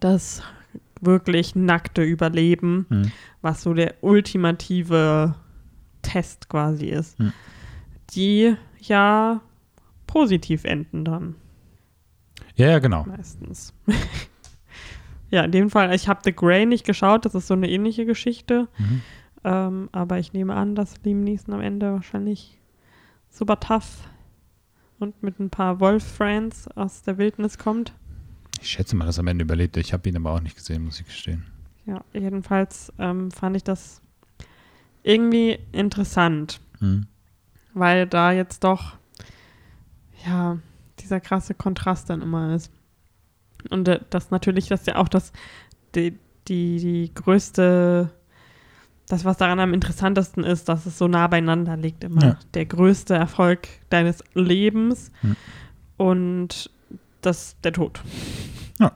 [0.00, 0.42] das
[1.07, 3.12] wirklich nackte Überleben, mhm.
[3.40, 5.35] was so der ultimative
[6.03, 7.33] Test quasi ist, mhm.
[8.11, 9.40] die ja
[10.07, 11.37] positiv enden dann.
[12.55, 13.05] Ja, ja, genau.
[13.05, 13.75] Meistens.
[15.31, 18.07] ja, in dem Fall, ich habe The Grey nicht geschaut, das ist so eine ähnliche
[18.07, 18.69] Geschichte.
[18.79, 19.03] Mhm.
[19.45, 22.59] Ähm, aber ich nehme an, dass Liam Neeson am Ende wahrscheinlich
[23.31, 24.09] super tough
[24.99, 27.92] und mit ein paar Wolf-Friends aus der Wildnis kommt.
[28.61, 29.77] Ich schätze mal, dass er am Ende überlebt.
[29.77, 31.45] Ich habe ihn aber auch nicht gesehen, muss ich gestehen.
[31.87, 34.01] Ja, jedenfalls ähm, fand ich das
[35.03, 37.07] irgendwie interessant, mhm.
[37.75, 38.97] weil da jetzt doch,
[40.27, 40.59] ja,
[40.99, 42.73] dieser krasse Kontrast dann immer ist.
[43.71, 45.33] Und äh, das natürlich, das ja auch das,
[45.95, 48.11] die, die, die größte,
[49.09, 52.25] das, was daran am interessantesten ist, dass es so nah beieinander liegt immer.
[52.25, 52.38] Ja.
[52.55, 55.37] Der größte Erfolg deines Lebens mhm.
[55.97, 56.71] und
[57.26, 58.00] das, der Tod.
[58.78, 58.92] Ja.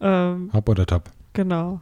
[0.00, 1.10] Ähm, Hab oder Tab.
[1.32, 1.80] Genau.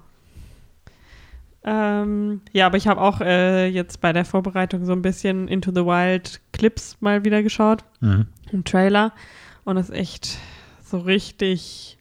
[1.65, 5.71] Ähm, ja, aber ich habe auch äh, jetzt bei der Vorbereitung so ein bisschen Into
[5.71, 7.85] the Wild Clips mal wieder geschaut.
[8.01, 8.27] Mhm.
[8.51, 9.13] Im Trailer.
[9.65, 10.39] Und es ist echt
[10.83, 11.99] so richtig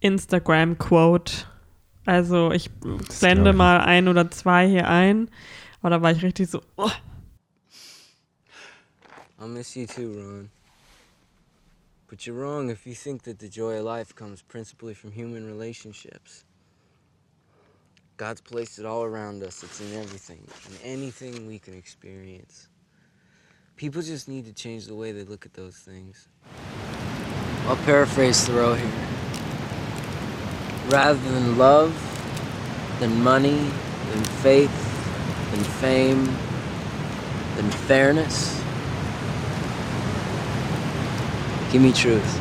[0.00, 1.32] Instagram-Quote.
[2.06, 2.70] Also ich
[3.20, 5.30] blende mal ein oder zwei hier ein.
[5.80, 6.60] Aber da war ich richtig so.
[6.76, 6.90] Oh.
[9.42, 10.50] I miss you too, Ron.
[12.10, 15.46] But you're wrong if you think that the joy of life comes principally from human
[15.46, 16.44] relationships.
[18.16, 19.62] God's placed it all around us.
[19.62, 22.68] It's in everything, in anything we can experience.
[23.76, 26.26] People just need to change the way they look at those things.
[27.66, 28.90] I'll paraphrase Thoreau here.
[30.88, 31.94] Rather than love,
[32.98, 33.70] than money,
[34.10, 36.24] than faith, than fame,
[37.54, 38.60] than fairness,
[41.70, 42.40] Give me truth.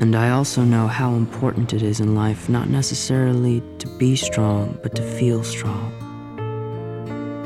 [0.00, 4.78] And I also know how important it is in life not necessarily to be strong,
[4.82, 5.92] but to feel strong.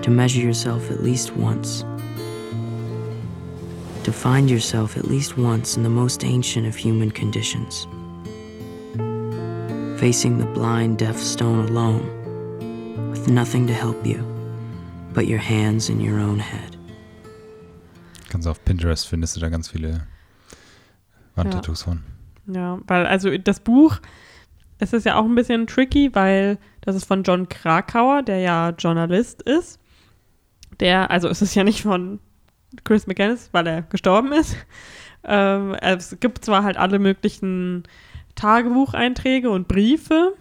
[0.03, 1.85] To measure yourself at least once.
[4.05, 7.87] To find yourself at least once in the most ancient of human conditions.
[10.01, 14.29] Facing the blind, deaf stone alone, with nothing to help you
[15.13, 16.77] but your hands and your own head.
[18.33, 20.07] Kannst auf Pinterest findest du da ganz viele
[21.35, 21.85] Wandtattoos ja.
[21.85, 22.03] von.
[22.47, 23.99] Ja, weil also das Buch,
[24.79, 28.71] es ist ja auch ein bisschen tricky, weil das ist von John Krakauer, der ja
[28.71, 29.79] Journalist ist.
[30.81, 32.21] Der, also es ist ja nicht von
[32.85, 34.57] Chris McGinnis, weil er gestorben ist.
[35.25, 37.83] Ähm, es gibt zwar halt alle möglichen
[38.35, 40.33] Tagebucheinträge und Briefe,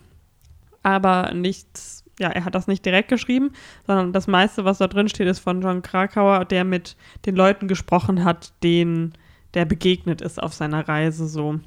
[0.82, 3.52] aber nichts, ja, er hat das nicht direkt geschrieben,
[3.88, 7.68] sondern das meiste, was da drin steht, ist von John Krakauer, der mit den Leuten
[7.68, 9.14] gesprochen hat, denen
[9.56, 11.60] der begegnet ist auf seiner Reise so.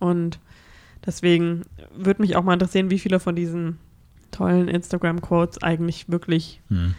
[0.00, 0.40] Und
[1.06, 1.62] deswegen
[1.94, 3.78] würde mich auch mal interessieren, wie viele von diesen
[4.32, 6.94] tollen Instagram-Quotes eigentlich wirklich Hm.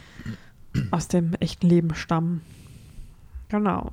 [0.91, 2.41] aus dem echten Leben stammen.
[3.50, 3.91] Genau.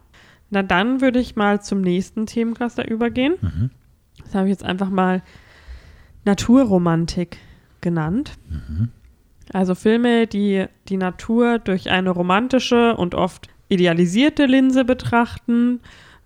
[0.50, 3.34] Na dann würde ich mal zum nächsten Themencluster übergehen.
[3.40, 3.70] Mhm.
[4.24, 5.22] Das habe ich jetzt einfach mal
[6.24, 7.38] Naturromantik
[7.82, 8.32] genannt.
[8.48, 8.88] Mhm.
[9.52, 15.80] Also Filme, die die Natur durch eine romantische und oft idealisierte Linse betrachten.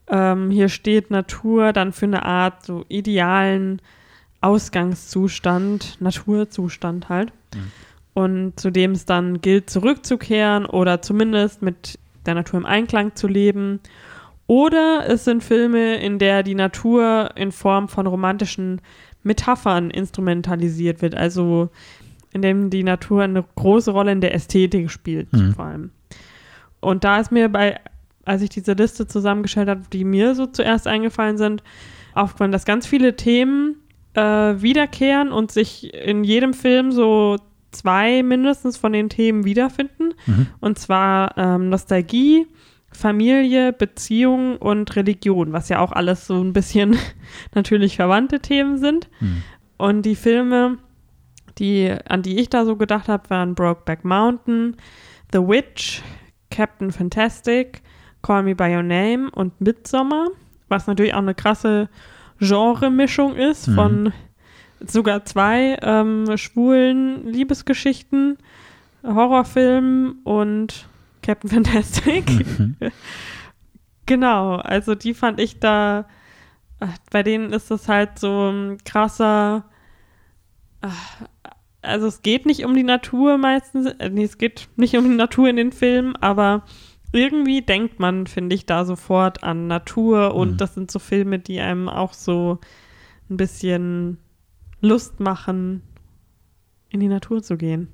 [0.08, 3.82] Ähm, hier steht Natur dann für eine Art so idealen
[4.40, 7.32] Ausgangszustand, Naturzustand halt.
[7.54, 7.72] Mhm.
[8.14, 13.26] Und zu dem es dann gilt, zurückzukehren oder zumindest mit der Natur im Einklang zu
[13.26, 13.80] leben.
[14.46, 18.80] Oder es sind Filme, in der die Natur in Form von romantischen
[19.26, 21.68] Metaphern instrumentalisiert wird, also
[22.32, 25.54] in dem die Natur eine große Rolle in der Ästhetik spielt, Mhm.
[25.54, 25.90] vor allem.
[26.80, 27.80] Und da ist mir bei,
[28.24, 31.62] als ich diese Liste zusammengestellt habe, die mir so zuerst eingefallen sind,
[32.14, 33.76] aufgefallen, dass ganz viele Themen
[34.14, 34.20] äh,
[34.62, 37.36] wiederkehren und sich in jedem Film so
[37.70, 40.14] zwei mindestens von den Themen wiederfinden.
[40.26, 40.46] Mhm.
[40.60, 42.46] Und zwar ähm, Nostalgie,
[42.96, 46.96] Familie, Beziehung und Religion, was ja auch alles so ein bisschen
[47.54, 49.08] natürlich verwandte Themen sind.
[49.20, 49.42] Mhm.
[49.76, 50.78] Und die Filme,
[51.58, 54.76] die, an die ich da so gedacht habe, waren Brokeback Mountain,
[55.32, 56.02] The Witch,
[56.50, 57.82] Captain Fantastic,
[58.22, 60.28] Call Me By Your Name und Midsommar,
[60.68, 61.88] was natürlich auch eine krasse
[62.40, 63.74] Genre-Mischung ist Mhm.
[63.74, 64.12] von
[64.86, 68.38] sogar zwei ähm, schwulen Liebesgeschichten,
[69.04, 70.88] Horrorfilmen und
[71.26, 72.30] Captain Fantastic.
[72.58, 72.76] Mhm.
[74.08, 76.06] Genau, also die fand ich da,
[77.10, 79.64] bei denen ist das halt so ein krasser,
[81.82, 85.16] also es geht nicht um die Natur meistens, äh, nee, es geht nicht um die
[85.16, 86.62] Natur in den Filmen, aber
[87.10, 90.56] irgendwie denkt man, finde ich, da sofort an Natur und Mhm.
[90.58, 92.60] das sind so Filme, die einem auch so
[93.28, 94.18] ein bisschen
[94.80, 95.82] Lust machen,
[96.90, 97.88] in die Natur zu gehen.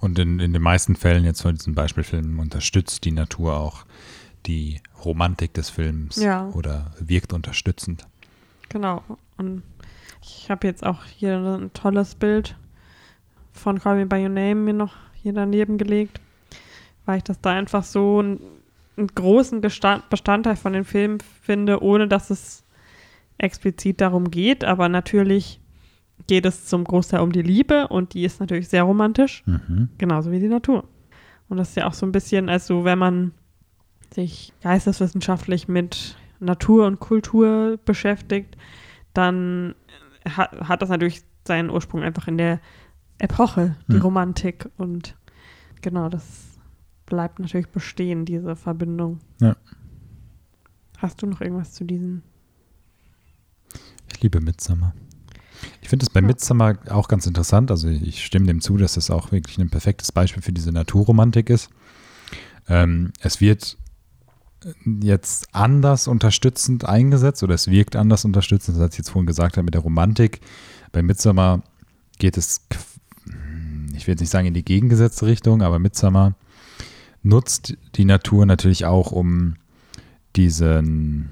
[0.00, 3.84] Und in, in den meisten Fällen jetzt von diesen Beispielfilmen unterstützt die Natur auch
[4.46, 6.48] die Romantik des Films Ja.
[6.54, 8.06] oder wirkt unterstützend.
[8.70, 9.02] Genau.
[9.36, 9.62] Und
[10.22, 12.56] ich habe jetzt auch hier ein tolles Bild
[13.52, 16.20] von Call Me By Your Name mir noch hier daneben gelegt,
[17.04, 18.40] weil ich das da einfach so einen,
[18.96, 22.64] einen großen Gestand, Bestandteil von dem Film finde, ohne dass es
[23.36, 24.64] explizit darum geht.
[24.64, 25.59] Aber natürlich
[26.30, 29.88] geht es zum Großteil um die Liebe und die ist natürlich sehr romantisch, Mhm.
[29.98, 30.84] genauso wie die Natur.
[31.48, 33.32] Und das ist ja auch so ein bisschen, also wenn man
[34.14, 38.56] sich geisteswissenschaftlich mit Natur und Kultur beschäftigt,
[39.12, 39.74] dann
[40.24, 42.60] hat, hat das natürlich seinen Ursprung einfach in der
[43.18, 44.02] Epoche, die Hm.
[44.02, 44.68] Romantik.
[44.78, 45.16] Und
[45.82, 46.58] genau, das
[47.06, 49.18] bleibt natürlich bestehen, diese Verbindung.
[49.40, 49.56] Ja.
[50.98, 52.22] Hast du noch irgendwas zu diesen?
[54.12, 54.94] Ich liebe Midsommar.
[55.82, 56.26] Ich finde es bei Ja.
[56.26, 57.70] Midsommar auch ganz interessant.
[57.70, 61.50] Also ich stimme dem zu, dass das auch wirklich ein perfektes Beispiel für diese Naturromantik
[61.50, 61.68] ist.
[62.68, 63.76] Ähm, es wird
[65.02, 69.64] jetzt anders unterstützend eingesetzt oder es wirkt anders unterstützend, als ich jetzt vorhin gesagt habe
[69.64, 70.40] mit der Romantik.
[70.92, 71.62] Bei Midsommar
[72.18, 72.76] geht es, qu-
[73.96, 76.34] ich will jetzt nicht sagen in die gegengesetzte Richtung, aber Midsommar
[77.22, 79.56] nutzt die Natur natürlich auch, um
[80.36, 81.30] diesen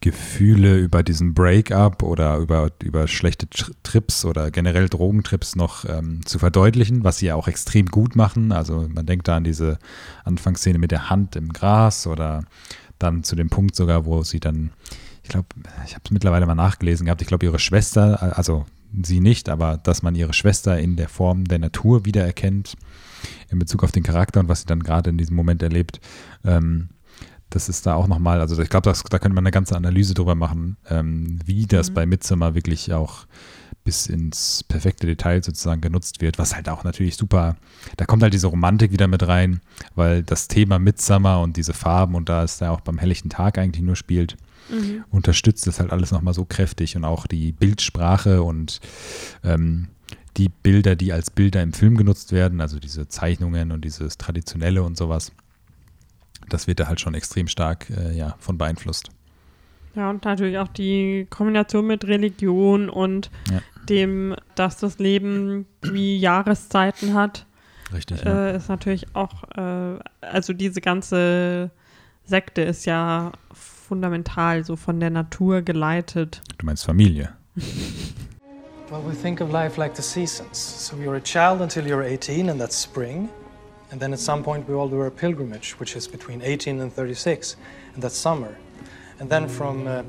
[0.00, 6.24] Gefühle über diesen Break-up oder über, über schlechte Tr- Trips oder generell Drogentrips noch ähm,
[6.24, 8.52] zu verdeutlichen, was sie ja auch extrem gut machen.
[8.52, 9.78] Also man denkt da an diese
[10.24, 12.44] Anfangsszene mit der Hand im Gras oder
[13.00, 14.70] dann zu dem Punkt sogar, wo sie dann,
[15.24, 15.48] ich glaube,
[15.84, 18.66] ich habe es mittlerweile mal nachgelesen gehabt, ich glaube ihre Schwester, also
[19.02, 22.76] sie nicht, aber dass man ihre Schwester in der Form der Natur wiedererkennt
[23.50, 26.00] in Bezug auf den Charakter und was sie dann gerade in diesem Moment erlebt.
[26.44, 26.88] Ähm,
[27.50, 30.34] das ist da auch nochmal, also ich glaube, da könnte man eine ganze Analyse drüber
[30.34, 31.94] machen, ähm, wie das Mhm.
[31.94, 33.26] bei Midsommar wirklich auch
[33.84, 37.56] bis ins perfekte Detail sozusagen genutzt wird, was halt auch natürlich super,
[37.96, 39.60] da kommt halt diese Romantik wieder mit rein,
[39.94, 43.56] weil das Thema Midsommar und diese Farben und da es da auch beim helllichten Tag
[43.56, 44.36] eigentlich nur spielt,
[44.70, 45.04] Mhm.
[45.10, 48.80] unterstützt das halt alles nochmal so kräftig und auch die Bildsprache und
[49.42, 49.88] ähm,
[50.36, 54.82] die Bilder, die als Bilder im Film genutzt werden, also diese Zeichnungen und dieses Traditionelle
[54.82, 55.32] und sowas,
[56.48, 59.10] das wird da halt schon extrem stark äh, ja, von beeinflusst.
[59.94, 63.60] Ja, und natürlich auch die Kombination mit Religion und Ja.
[63.88, 67.46] dem, dass das Leben wie Jahreszeiten hat.
[67.92, 68.24] Richtig.
[68.24, 71.70] äh, ist natürlich auch, äh, also diese ganze
[72.24, 76.42] Sekte ist ja fundamental so von der Natur geleitet.
[76.58, 77.32] Du meinst Familie.
[78.90, 80.86] Well, we think of life like the seasons.
[80.86, 83.28] So you're a child until you're 18, and that's spring.
[83.90, 86.92] And then at some point, we all do our pilgrimage, which is between 18 and
[86.92, 87.56] 36,
[87.94, 88.56] and that's summer.
[89.20, 90.02] And then from uh,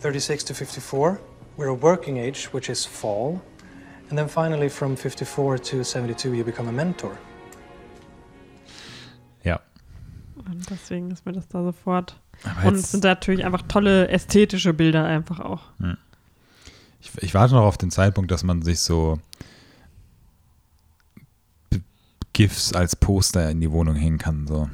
[0.00, 1.20] 36 to 54,
[1.56, 3.40] we're a working age, which is fall.
[4.08, 7.18] And then finally, from 54 to 72, you become a mentor.
[9.44, 9.60] Ja.
[10.36, 12.16] Und deswegen ist mir das da sofort.
[12.44, 15.62] Aber Und es sind natürlich einfach tolle ästhetische Bilder einfach auch.
[17.00, 19.18] ich, ich warte noch auf den Zeitpunkt, dass man sich so
[22.32, 24.46] GIFs als Poster in die Wohnung hängen kann.
[24.46, 24.68] So.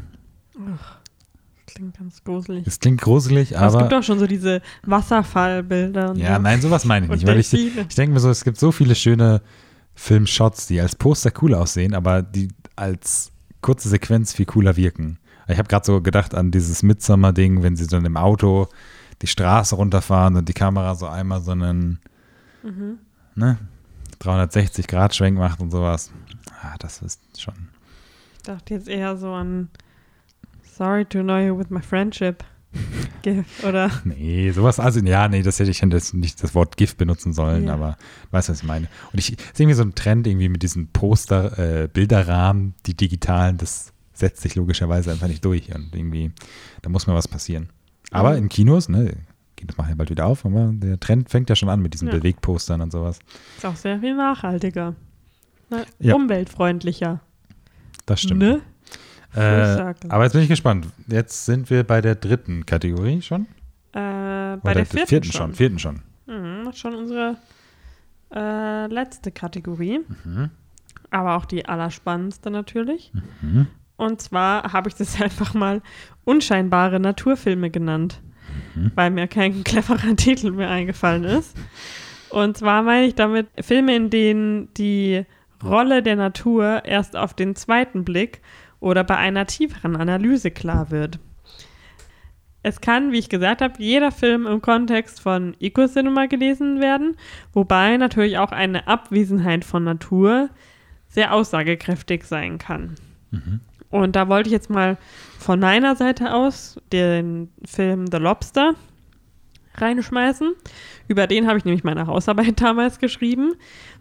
[1.66, 2.66] Klingt ganz gruselig.
[2.66, 3.98] Es klingt gruselig, Aber es gibt aber.
[3.98, 6.14] auch schon so diese Wasserfallbilder.
[6.16, 6.42] Ja, so.
[6.42, 7.26] nein, sowas meine ich nicht.
[7.26, 9.42] Weil ich, ich denke mir so, es gibt so viele schöne
[9.94, 15.18] Filmshots, die als Poster cool aussehen, aber die als kurze Sequenz viel cooler wirken.
[15.48, 18.68] Ich habe gerade so gedacht an dieses Midsummer-Ding, wenn sie dann im Auto
[19.22, 21.98] die Straße runterfahren und die Kamera so einmal so einen
[22.62, 22.98] Mhm.
[23.34, 23.58] ne,
[24.20, 26.10] 360-Grad-Schwenk macht und sowas.
[26.72, 27.54] Ah, das ist schon.
[28.36, 29.68] Ich dachte jetzt eher so an
[30.62, 32.44] Sorry to annoy you with my friendship.
[33.22, 33.90] GIF, oder?
[34.04, 37.64] Nee, sowas, also ja, nee, das hätte ich das nicht das Wort GIF benutzen sollen,
[37.66, 37.74] Ja.
[37.74, 37.96] aber
[38.30, 38.88] weißt du, was ich meine.
[39.12, 43.56] Und ich sehe irgendwie so einen Trend irgendwie mit diesen Poster, äh, Bilderrahmen, die digitalen,
[43.56, 46.30] das setzt sich logischerweise einfach nicht durch und irgendwie,
[46.82, 47.70] da muss mal was passieren.
[48.10, 49.14] Aber in Kinos, ne,
[49.56, 52.08] Kinos machen ja bald wieder auf, aber der Trend fängt ja schon an mit diesen
[52.08, 52.14] Ja.
[52.16, 53.18] Bewegpostern und sowas.
[53.56, 54.94] Ist auch sehr viel nachhaltiger.
[55.70, 55.84] Ne?
[55.98, 56.14] Ja.
[56.14, 57.20] Umweltfreundlicher.
[58.06, 58.40] Das stimmt.
[58.40, 58.60] Ne?
[59.34, 60.86] Äh, aber jetzt bin ich gespannt.
[61.06, 63.42] Jetzt sind wir bei der dritten Kategorie schon.
[63.92, 65.54] Äh, bei Oder der vierten, schon.
[65.54, 66.02] Vierten schon.
[66.26, 67.36] Mhm, schon unsere
[68.34, 70.00] äh, letzte Kategorie.
[70.24, 70.50] Mhm.
[71.10, 73.12] Aber auch die allerspannendste natürlich.
[73.42, 73.66] Mhm.
[73.96, 75.82] Und zwar habe ich das einfach mal
[76.24, 78.20] unscheinbare Naturfilme genannt,
[78.74, 78.92] Mhm.
[78.94, 81.54] weil mir kein cleverer Titel mehr eingefallen ist.
[82.30, 85.24] Und zwar meine ich damit Filme, in denen die
[85.62, 88.40] Rolle der Natur erst auf den zweiten Blick
[88.80, 91.18] oder bei einer tieferen Analyse klar wird.
[92.62, 97.16] Es kann, wie ich gesagt habe, jeder Film im Kontext von Eco-Cinema gelesen werden,
[97.52, 100.50] wobei natürlich auch eine Abwesenheit von Natur
[101.08, 102.96] sehr aussagekräftig sein kann.
[103.90, 104.98] Und da wollte ich jetzt mal
[105.38, 108.74] von meiner Seite aus den Film The Lobster
[109.80, 110.52] reinschmeißen.
[111.08, 113.54] Über den habe ich nämlich meine Hausarbeit damals geschrieben,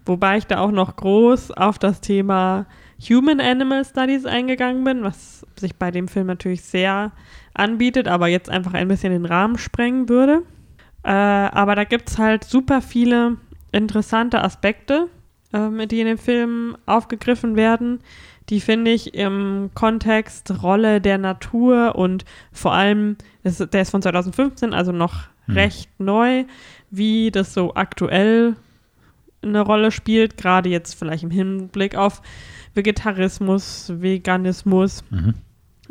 [0.05, 2.65] wobei ich da auch noch groß auf das Thema
[3.09, 7.11] Human Animal Studies eingegangen bin, was sich bei dem Film natürlich sehr
[7.53, 10.43] anbietet, aber jetzt einfach ein bisschen den Rahmen sprengen würde.
[11.03, 13.37] Äh, aber da gibt es halt super viele
[13.71, 15.07] interessante Aspekte,
[15.53, 17.99] ähm, die in dem Film aufgegriffen werden,
[18.49, 24.73] die finde ich im Kontext Rolle der Natur und vor allem, der ist von 2015,
[24.73, 25.55] also noch Hm.
[25.55, 26.45] recht neu,
[26.89, 28.55] wie das so aktuell
[29.41, 32.21] eine Rolle spielt, gerade jetzt vielleicht im Hinblick auf
[32.73, 35.03] Vegetarismus, Veganismus.
[35.09, 35.33] Mhm.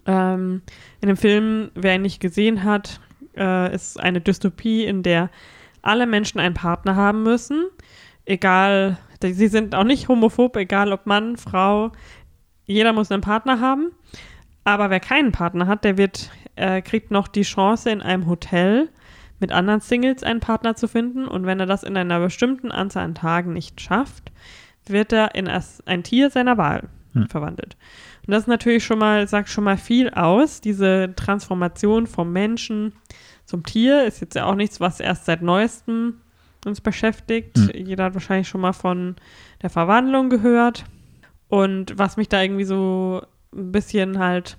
[0.06, 0.62] Ähm,
[1.00, 3.00] in dem Film, wer ihn nicht gesehen hat,
[3.36, 5.30] äh, ist eine Dystopie, in der
[5.82, 7.66] alle Menschen einen Partner haben müssen.
[8.24, 11.92] Egal, sie sind auch nicht homophob, egal ob Mann, Frau,
[12.64, 13.92] jeder muss einen Partner haben.
[14.64, 18.88] Aber wer keinen Partner hat, der wird, äh, kriegt noch die Chance, in einem Hotel
[19.38, 21.26] mit anderen Singles einen Partner zu finden.
[21.28, 24.32] Und wenn er das in einer bestimmten Anzahl an Tagen nicht schafft,
[24.86, 27.28] wird er in ein Tier seiner Wahl Hm.
[27.28, 27.76] verwandelt.
[28.26, 30.60] Und das ist natürlich schon mal, sagt schon mal viel aus.
[30.60, 32.92] Diese Transformation vom Menschen
[33.44, 36.20] zum Tier ist jetzt ja auch nichts, was erst seit neuestem
[36.64, 37.56] uns beschäftigt.
[37.56, 37.86] Hm.
[37.86, 39.16] Jeder hat wahrscheinlich schon mal von
[39.62, 40.84] der Verwandlung gehört.
[41.48, 43.22] Und was mich da irgendwie so
[43.54, 44.58] ein bisschen halt,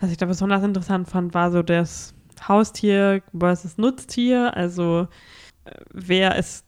[0.00, 2.14] was ich da besonders interessant fand, war so das
[2.48, 4.56] Haustier versus Nutztier.
[4.56, 5.08] Also
[5.64, 6.64] äh, wer ist,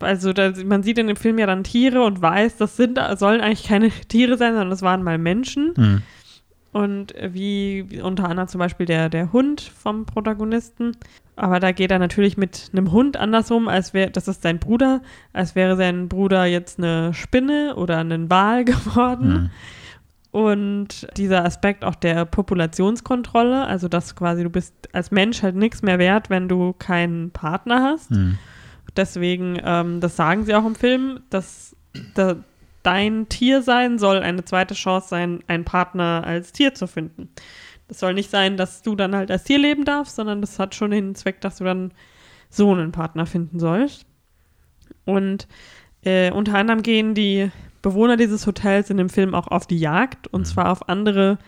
[0.00, 3.40] also da, man sieht in dem Film ja dann Tiere und weiß, das sind, sollen
[3.40, 5.74] eigentlich keine Tiere sein, sondern das waren mal Menschen.
[5.76, 6.02] Mhm.
[6.72, 10.96] Und wie, unter anderem zum Beispiel der, der Hund vom Protagonisten.
[11.36, 15.02] Aber da geht er natürlich mit einem Hund andersrum, als wäre, das ist sein Bruder,
[15.34, 19.28] als wäre sein Bruder jetzt eine Spinne oder ein Wal geworden.
[19.28, 19.50] Mhm.
[20.32, 25.82] Und dieser Aspekt auch der Populationskontrolle, also dass quasi du bist als Mensch halt nichts
[25.82, 28.10] mehr wert, wenn du keinen Partner hast.
[28.10, 28.38] Mhm.
[28.96, 31.76] Deswegen, ähm, das sagen sie auch im Film, dass
[32.14, 32.36] da,
[32.82, 37.28] dein Tiersein soll eine zweite Chance sein, einen Partner als Tier zu finden.
[37.88, 40.74] Das soll nicht sein, dass du dann halt als Tier leben darfst, sondern das hat
[40.74, 41.92] schon den Zweck, dass du dann
[42.48, 44.06] so einen Partner finden sollst.
[45.04, 45.46] Und
[46.02, 47.50] äh, unter anderem gehen die
[47.82, 51.38] Bewohner dieses Hotels in dem Film auch auf die Jagd und zwar auf andere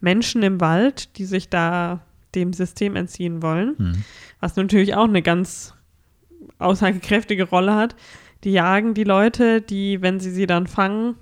[0.00, 2.00] Menschen im Wald, die sich da
[2.34, 4.04] dem System entziehen wollen, Mhm.
[4.40, 5.74] was natürlich auch eine ganz
[6.58, 7.94] aussagekräftige Rolle hat.
[8.42, 11.14] Die jagen die Leute, die, wenn sie sie dann fangen,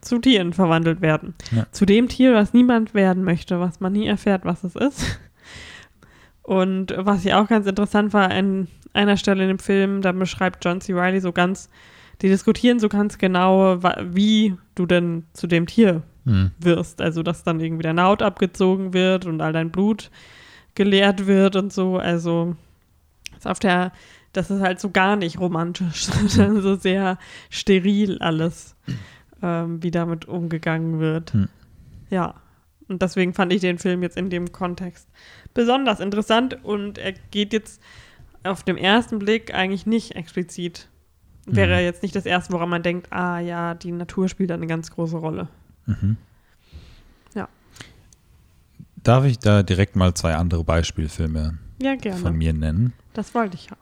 [0.00, 1.34] zu Tieren verwandelt werden.
[1.52, 1.66] Ja.
[1.70, 5.18] Zu dem Tier, was niemand werden möchte, was man nie erfährt, was es ist.
[6.42, 10.62] Und was ich auch ganz interessant war, an einer Stelle in dem Film, da beschreibt
[10.64, 10.92] John C.
[10.92, 11.70] Reilly so ganz,
[12.24, 16.52] die diskutieren so ganz genau, wie du denn zu dem Tier Mhm.
[16.58, 17.02] wirst.
[17.02, 20.10] Also, dass dann irgendwie deine Haut abgezogen wird und all dein Blut
[20.74, 21.98] geleert wird und so.
[21.98, 22.56] Also,
[23.36, 23.92] ist auf der,
[24.32, 27.18] das ist halt so gar nicht romantisch, sondern so sehr
[27.50, 28.74] steril alles,
[29.42, 31.34] ähm, wie damit umgegangen wird.
[31.34, 31.48] Hm.
[32.08, 32.36] Ja.
[32.88, 35.06] Und deswegen fand ich den Film jetzt in dem Kontext
[35.52, 37.82] besonders interessant und er geht jetzt
[38.44, 40.88] auf dem ersten Blick eigentlich nicht explizit.
[41.46, 41.84] Wäre Mhm.
[41.84, 44.90] jetzt nicht das erste, woran man denkt, ah ja, die Natur spielt da eine ganz
[44.90, 45.48] große Rolle.
[45.86, 46.16] Mhm.
[47.34, 47.48] Ja.
[49.02, 52.92] Darf ich da direkt mal zwei andere Beispielfilme Ja, von mir nennen?
[53.12, 53.76] Das wollte ich auch.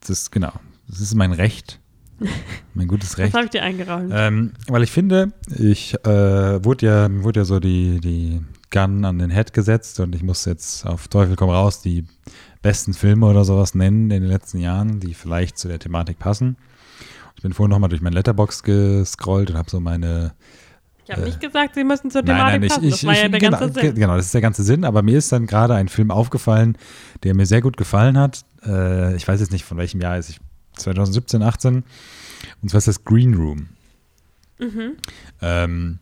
[0.00, 0.52] Das ist genau,
[0.88, 1.80] das ist mein Recht,
[2.74, 3.34] mein gutes Das Recht.
[3.34, 4.12] habe ich dir eingeräumt.
[4.14, 8.40] Ähm, weil ich finde, ich äh, wurde ja, mir wurde ja so die, die
[8.70, 12.06] Gun an den Head gesetzt und ich muss jetzt auf Teufel komm raus die
[12.62, 16.56] besten Filme oder sowas nennen in den letzten Jahren, die vielleicht zu der Thematik passen.
[17.36, 20.34] Ich bin vorhin nochmal durch mein Letterbox gescrollt und habe so meine
[21.04, 22.84] ich habe äh, nicht gesagt, sie müssen zur Nein, Thematik nein, ich, passen.
[22.84, 23.94] ich, das war ja ich, der genau, ganze Sinn.
[23.94, 26.78] genau, das ist der ganze Sinn, aber mir ist dann gerade ein Film aufgefallen,
[27.22, 28.44] der mir sehr gut gefallen hat.
[28.64, 30.38] Äh, ich weiß jetzt nicht, von welchem Jahr ist,
[30.76, 31.84] 2017, 18.
[32.62, 33.68] Und zwar ist das Green Room.
[34.58, 34.96] Mhm.
[35.42, 35.98] Ähm,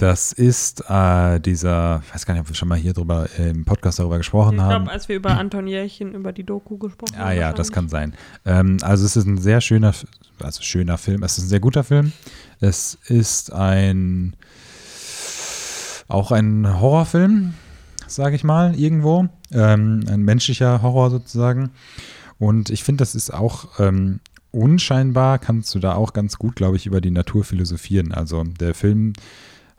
[0.00, 3.50] das ist äh, dieser, ich weiß gar nicht, ob wir schon mal hier drüber äh,
[3.50, 4.84] im Podcast darüber gesprochen Ich haben.
[4.84, 7.28] glaube, als wir über Anton Jährchen, über die Doku gesprochen haben.
[7.28, 8.14] Ah ja, das kann sein.
[8.46, 9.92] Ähm, also es ist ein sehr schöner,
[10.42, 11.22] also schöner Film.
[11.22, 12.12] Es ist ein sehr guter Film.
[12.60, 14.36] Es ist ein
[16.08, 17.52] auch ein Horrorfilm,
[18.06, 19.28] sage ich mal, irgendwo.
[19.52, 21.72] Ähm, ein menschlicher Horror sozusagen.
[22.38, 24.20] Und ich finde, das ist auch ähm,
[24.50, 28.12] unscheinbar, kannst du da auch ganz gut, glaube ich, über die Natur philosophieren.
[28.12, 29.12] Also der Film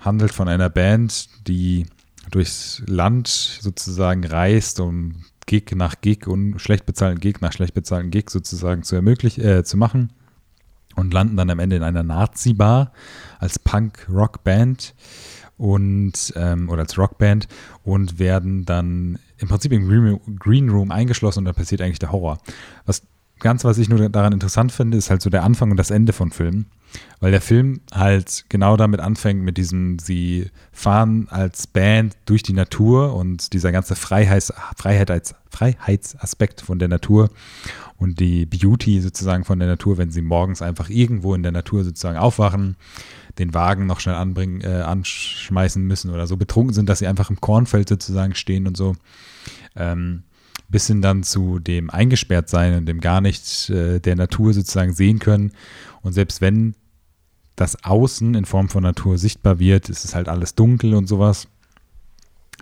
[0.02, 1.86] handelt von einer Band, die
[2.30, 8.12] durchs Land sozusagen reist, um Gig nach Gig und schlecht bezahlten Gig nach schlecht bezahlten
[8.12, 10.12] Gig sozusagen zu ermöglichen, äh, zu machen
[10.96, 12.92] und landen dann am Ende in einer Nazi-Bar
[13.40, 14.94] als Punk-Rock-Band
[15.58, 17.48] und ähm, oder als Rockband
[17.84, 19.88] und werden dann im Prinzip im
[20.40, 22.40] Green Room, eingeschlossen und dann passiert eigentlich der Horror.
[22.86, 23.04] Was
[23.42, 26.14] ganz, was ich nur daran interessant finde, ist halt so der Anfang und das Ende
[26.14, 26.68] von Filmen.
[27.20, 32.54] Weil der Film halt genau damit anfängt, mit diesem, sie fahren als Band durch die
[32.54, 37.30] Natur und dieser ganze Freiheits, Freiheit als, Freiheitsaspekt von der Natur
[37.98, 41.84] und die Beauty sozusagen von der Natur, wenn sie morgens einfach irgendwo in der Natur
[41.84, 42.76] sozusagen aufwachen,
[43.38, 47.30] den Wagen noch schnell anbringen, äh, anschmeißen müssen oder so betrunken sind, dass sie einfach
[47.30, 48.96] im Kornfeld sozusagen stehen und so.
[49.76, 50.24] Ähm,
[50.72, 54.94] bis hin dann zu dem eingesperrt sein und dem gar nicht äh, der Natur sozusagen
[54.94, 55.52] sehen können.
[56.02, 56.76] Und selbst wenn
[57.56, 61.48] das Außen in Form von Natur sichtbar wird, ist es halt alles dunkel und sowas.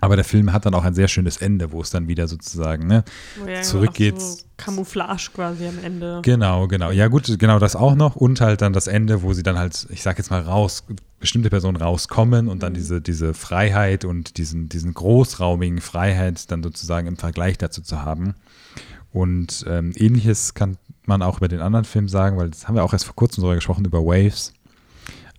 [0.00, 2.86] Aber der Film hat dann auch ein sehr schönes Ende, wo es dann wieder sozusagen,
[2.86, 3.04] ne?
[3.46, 4.38] Ja Zurück auch geht's.
[4.38, 6.20] So Camouflage quasi am Ende.
[6.22, 6.90] Genau, genau.
[6.90, 8.16] Ja, gut, genau das auch noch.
[8.16, 10.84] Und halt dann das Ende, wo sie dann halt, ich sag jetzt mal raus,
[11.18, 17.06] bestimmte Personen rauskommen und dann diese, diese Freiheit und diesen, diesen großraumigen Freiheit dann sozusagen
[17.06, 18.34] im Vergleich dazu zu haben.
[19.12, 20.76] Und ähm, ähnliches kann
[21.06, 23.42] man auch über den anderen Film sagen, weil das haben wir auch erst vor kurzem
[23.42, 24.52] darüber gesprochen, über Waves.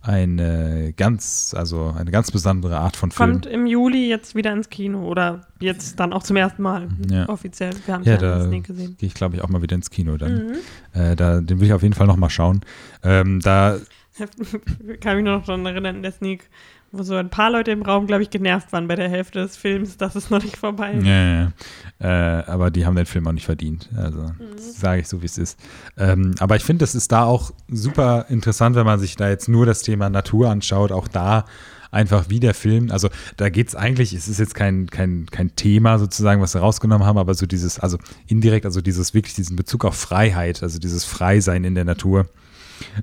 [0.03, 3.31] Eine ganz, also eine ganz besondere Art von Film.
[3.33, 7.29] Kommt im Juli jetzt wieder ins Kino oder jetzt dann auch zum ersten Mal Ja.
[7.29, 7.71] offiziell.
[7.85, 8.97] Wir haben Ja, ja, da gesehen.
[8.97, 10.47] gehe ich, glaube ich, auch mal wieder ins Kino dann.
[10.47, 10.53] Mhm.
[10.99, 12.61] Äh, da, den will ich auf jeden Fall noch mal schauen.
[13.03, 13.77] Ähm, da
[15.01, 16.49] kann mich noch daran erinnern, in der Sneak,
[16.91, 19.55] wo so ein paar Leute im Raum, glaube ich, genervt waren bei der Hälfte des
[19.55, 21.05] Films, dass es noch nicht vorbei ist.
[21.05, 21.51] Ja, ja,
[21.99, 22.39] ja.
[22.39, 23.89] Äh, aber die haben den Film auch nicht verdient.
[23.95, 25.59] Also sage ich so, wie es ist.
[25.97, 29.47] Ähm, aber ich finde, das ist da auch super interessant, wenn man sich da jetzt
[29.47, 30.91] nur das Thema Natur anschaut.
[30.91, 31.45] Auch da
[31.91, 32.89] einfach wie der Film.
[32.91, 36.61] Also da geht es eigentlich, es ist jetzt kein, kein, kein Thema sozusagen, was wir
[36.61, 40.79] rausgenommen haben, aber so dieses, also indirekt, also dieses wirklich diesen Bezug auf Freiheit, also
[40.79, 42.27] dieses Freisein in der Natur.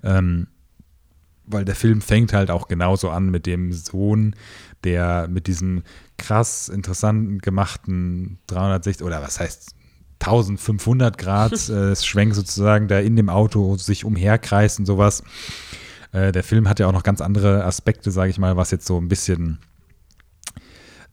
[0.02, 0.48] Ähm,
[1.50, 4.34] weil der Film fängt halt auch genauso an mit dem Sohn,
[4.84, 5.82] der mit diesem
[6.16, 9.74] krass interessanten gemachten 360 oder was heißt
[10.20, 15.22] 1500 Grad äh, Schwenk sozusagen, der in dem Auto sich umherkreist und sowas.
[16.12, 18.86] Äh, der Film hat ja auch noch ganz andere Aspekte, sage ich mal, was jetzt
[18.86, 19.58] so ein bisschen,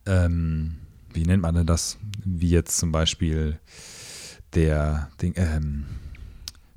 [0.06, 0.78] ähm,
[1.14, 1.98] wie nennt man denn das?
[2.24, 3.60] Wie jetzt zum Beispiel
[4.54, 5.86] der, den, ähm,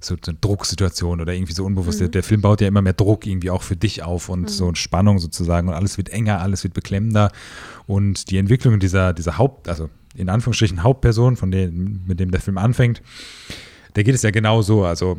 [0.01, 1.99] so eine Drucksituation oder irgendwie so unbewusst.
[1.99, 2.05] Mhm.
[2.05, 4.49] Der, der Film baut ja immer mehr Druck irgendwie auch für dich auf und Mhm.
[4.49, 7.33] so Spannung sozusagen und alles wird enger, alles wird beklemmender
[7.87, 12.41] und die Entwicklung dieser, dieser Haupt, also in Anführungsstrichen Hauptperson, von dem, mit dem der
[12.41, 13.03] Film anfängt,
[13.97, 14.85] der geht es ja genau so.
[14.85, 15.19] Also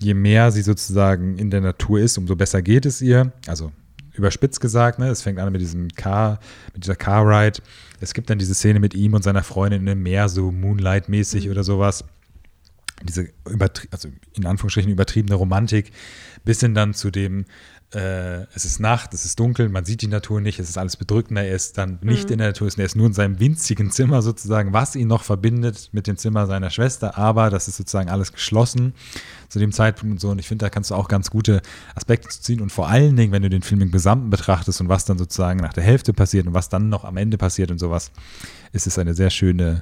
[0.00, 3.32] je mehr sie sozusagen in der Natur ist, umso besser geht es ihr.
[3.46, 3.72] Also
[4.14, 5.08] überspitzt gesagt, ne?
[5.08, 6.40] Es fängt an mit diesem Car,
[6.74, 7.60] mit dieser Car Ride.
[8.00, 11.50] Es gibt dann diese Szene mit ihm und seiner Freundin in einem Meer, so Moonlight-mäßig
[11.50, 12.04] oder sowas.
[13.02, 13.28] Diese
[13.90, 15.92] also in Anführungsstrichen übertriebene Romantik,
[16.44, 17.44] bis hin dann zu dem,
[17.94, 20.96] äh, es ist Nacht, es ist dunkel, man sieht die Natur nicht, es ist alles
[20.96, 24.20] bedrückender, er ist dann nicht in der Natur, er ist nur in seinem winzigen Zimmer
[24.20, 28.32] sozusagen, was ihn noch verbindet mit dem Zimmer seiner Schwester, aber das ist sozusagen alles
[28.32, 28.92] geschlossen
[29.48, 30.28] zu dem Zeitpunkt und so.
[30.28, 31.62] Und ich finde, da kannst du auch ganz gute
[31.94, 32.60] Aspekte zu ziehen.
[32.60, 35.60] Und vor allen Dingen, wenn du den Film im Gesamten betrachtest und was dann sozusagen
[35.60, 38.10] nach der Hälfte passiert und was dann noch am Ende passiert und sowas,
[38.72, 39.80] ist es eine sehr schöne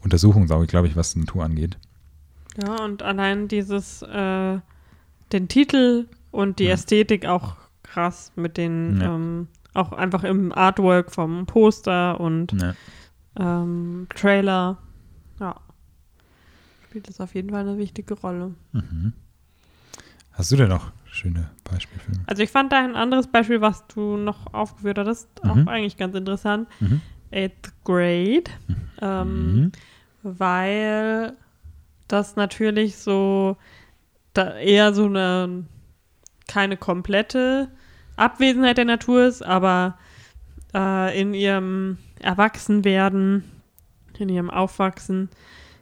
[0.00, 1.76] Untersuchung, glaube ich, was die Natur angeht.
[2.62, 4.58] Ja, und allein dieses, äh,
[5.32, 6.72] den Titel und die Ja.
[6.74, 9.14] Ästhetik auch krass mit den, Ja.
[9.14, 12.74] ähm, auch einfach im Artwork vom Poster und Ja.
[13.38, 14.78] ähm, Trailer.
[15.40, 15.56] Ja.
[16.84, 18.54] Spielt das auf jeden Fall eine wichtige Rolle.
[18.72, 19.12] Mhm.
[20.32, 22.22] Hast du denn noch schöne Beispielfilme?
[22.26, 25.50] Also ich fand da ein anderes Beispiel, was du noch aufgeführt hattest, Mhm.
[25.50, 26.68] auch eigentlich ganz interessant.
[26.80, 27.00] Mhm.
[27.32, 28.44] Eighth Grade.
[29.00, 29.72] Ähm, Mhm.
[30.22, 31.34] weil
[32.08, 33.56] das natürlich so
[34.32, 35.64] da eher so eine
[36.48, 37.68] keine komplette
[38.16, 39.98] Abwesenheit der Natur ist, aber
[40.74, 43.44] äh, in ihrem Erwachsenwerden,
[44.18, 45.28] in ihrem Aufwachsen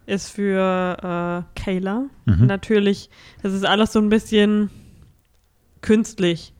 [0.06, 2.46] ist für äh, Kayla Mhm.
[2.46, 3.10] natürlich,
[3.42, 4.70] das ist alles so ein bisschen
[5.80, 6.52] künstlich.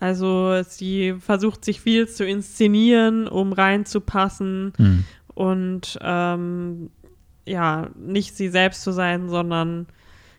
[0.00, 5.04] Also sie versucht sich viel zu inszenieren, um reinzupassen Mhm.
[5.34, 6.90] und ähm,
[7.46, 9.86] ja, nicht sie selbst zu sein, sondern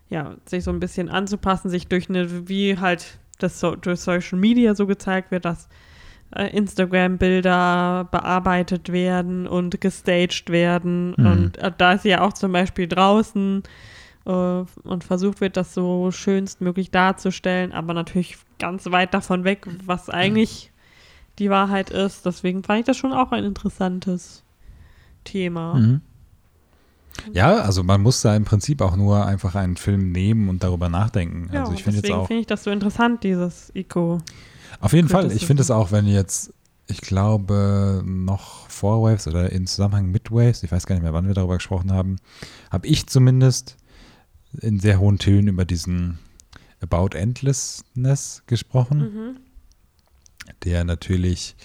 [0.10, 4.40] ja, sich so ein bisschen anzupassen, sich durch eine, wie halt das so, durch Social
[4.40, 5.68] Media so gezeigt wird, dass
[6.36, 11.14] äh, Instagram-Bilder bearbeitet werden und gestaged werden.
[11.18, 11.26] Mhm.
[11.26, 13.64] Und äh, da ist sie ja auch zum Beispiel draußen
[14.26, 20.10] äh, und versucht wird, das so schönstmöglich darzustellen, aber natürlich ganz weit davon weg, was
[20.10, 20.72] eigentlich
[21.40, 22.26] die Wahrheit ist.
[22.26, 24.44] Deswegen fand ich das schon auch ein interessantes
[25.24, 25.76] Thema.
[25.76, 26.02] Mhm.
[27.34, 30.90] Ja, also man muss da im Prinzip auch nur einfach einen Film nehmen und darüber
[30.90, 31.50] nachdenken.
[31.54, 32.28] Ja, also ich finde jetzt auch.
[32.28, 34.20] finde ich das so interessant, dieses Ico.
[34.80, 35.32] Auf jeden Fall.
[35.32, 36.54] Ich finde es auch, wenn jetzt,
[36.88, 41.14] ich glaube, noch vor Waves oder in Zusammenhang mit Waves, ich weiß gar nicht mehr,
[41.14, 42.18] wann wir darüber gesprochen haben,
[42.70, 43.78] habe ich zumindest
[44.62, 46.20] in sehr hohen Tönen über diesen
[46.82, 49.38] About Endlessness gesprochen, Mhm.
[50.64, 51.56] der natürlich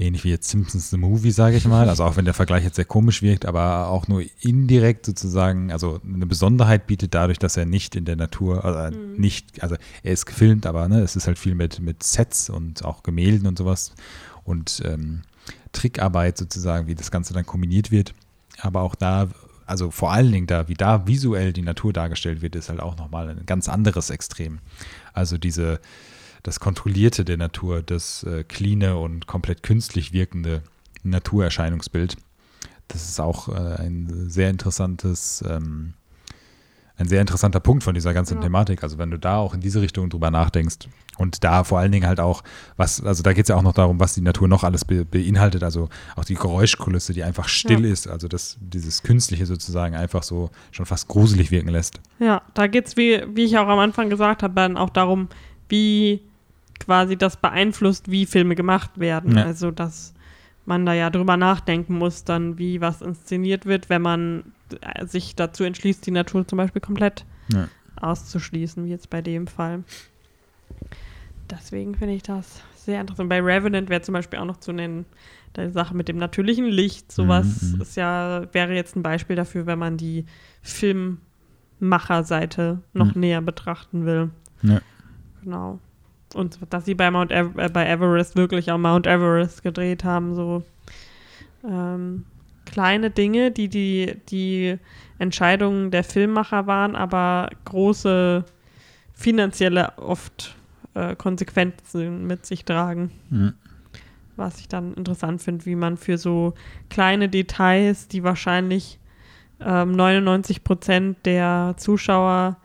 [0.00, 2.76] ähnlich wie jetzt Simpsons The Movie, sage ich mal, also auch wenn der Vergleich jetzt
[2.76, 7.66] sehr komisch wirkt, aber auch nur indirekt sozusagen, also eine Besonderheit bietet dadurch, dass er
[7.66, 9.14] nicht in der Natur, also Mhm.
[9.16, 12.84] nicht, also er ist gefilmt, aber ne, es ist halt viel mit, mit Sets und
[12.84, 13.92] auch Gemälden und sowas
[14.44, 15.22] und ähm,
[15.72, 18.14] Trickarbeit sozusagen, wie das Ganze dann kombiniert wird.
[18.60, 19.28] Aber auch da,
[19.66, 22.96] also vor allen Dingen da, wie da visuell die Natur dargestellt wird, ist halt auch
[22.96, 24.58] nochmal ein ganz anderes Extrem.
[25.12, 25.80] Also diese,
[26.42, 30.62] das Kontrollierte der Natur, das äh, cleane und komplett künstlich wirkende
[31.02, 32.16] Naturerscheinungsbild.
[32.88, 35.94] Das ist auch äh, ein sehr interessantes, ähm,
[36.96, 38.42] ein sehr interessanter Punkt von dieser ganzen Ja.
[38.42, 38.82] Thematik.
[38.82, 42.06] Also wenn du da auch in diese Richtung drüber nachdenkst und da vor allen Dingen
[42.06, 42.42] halt auch,
[42.76, 45.04] was, also da geht es ja auch noch darum, was die Natur noch alles be
[45.04, 50.22] beinhaltet, also auch die Geräuschkulisse, die einfach still ist, also das, dieses Künstliche sozusagen einfach
[50.22, 52.00] so schon fast gruselig wirken lässt.
[52.18, 55.28] Ja, da geht es, wie, wie ich auch am Anfang gesagt habe, dann auch darum,
[55.68, 56.22] wie
[56.80, 59.36] quasi das beeinflusst, wie Filme gemacht werden.
[59.36, 59.44] Ja.
[59.44, 60.14] Also, dass
[60.66, 65.36] man da ja drüber nachdenken muss, dann, wie was inszeniert wird, wenn man äh, sich
[65.36, 67.68] dazu entschließt, die Natur zum Beispiel komplett Ja.
[68.00, 69.84] auszuschließen, wie jetzt bei dem Fall.
[71.50, 73.28] Deswegen finde ich das sehr interessant.
[73.28, 75.04] Bei Revenant wäre zum Beispiel auch noch zu nennen,
[75.56, 77.10] die Sache mit dem natürlichen Licht.
[77.10, 77.80] Sowas Mhm, mhm.
[77.82, 80.26] ist ja, wäre jetzt ein Beispiel dafür, wenn man die
[80.62, 83.20] Filmmacherseite noch Mhm.
[83.20, 84.30] näher betrachten will.
[84.62, 84.80] Ja.
[85.42, 85.80] Genau.
[86.34, 90.34] Und dass sie bei Mount Ev äh, bei Everest wirklich auch Mount Everest gedreht haben,
[90.34, 90.62] so
[91.64, 92.24] ähm,
[92.66, 94.78] kleine Dinge, die, die die
[95.18, 98.44] Entscheidungen der Filmmacher waren, aber große
[99.12, 100.56] finanzielle oft
[100.94, 103.10] äh, Konsequenzen mit sich tragen.
[103.28, 103.54] Mhm.
[104.36, 106.54] Was ich dann interessant finde, wie man für so
[106.88, 108.98] kleine Details, die wahrscheinlich
[109.60, 112.56] ähm, 99 Prozent der Zuschauer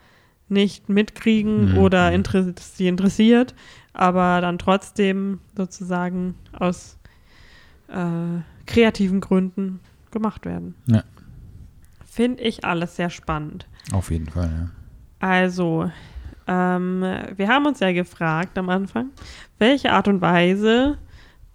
[0.47, 1.77] nicht mitkriegen Mhm.
[1.77, 3.55] oder inter sie interessiert,
[3.93, 6.97] aber dann trotzdem sozusagen aus
[7.87, 9.79] äh, kreativen Gründen
[10.11, 10.75] gemacht werden.
[10.87, 11.03] Ja.
[12.05, 13.67] finde ich alles sehr spannend.
[13.91, 14.69] Auf jeden Fall, ja.
[15.19, 15.91] Also,
[16.47, 17.01] ähm,
[17.35, 19.09] wir haben uns ja gefragt am Anfang,
[19.59, 20.97] welche Art und Weise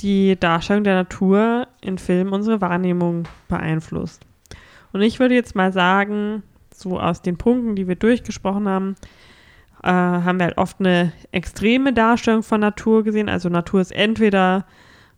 [0.00, 4.24] die Darstellung der Natur in Filmen unsere Wahrnehmung beeinflusst.
[4.92, 6.42] Und ich würde jetzt mal sagen,
[6.80, 8.96] so aus den Punkten, die wir durchgesprochen haben,
[9.82, 13.28] äh, haben wir halt oft eine extreme Darstellung von Natur gesehen.
[13.28, 14.66] Also Natur ist entweder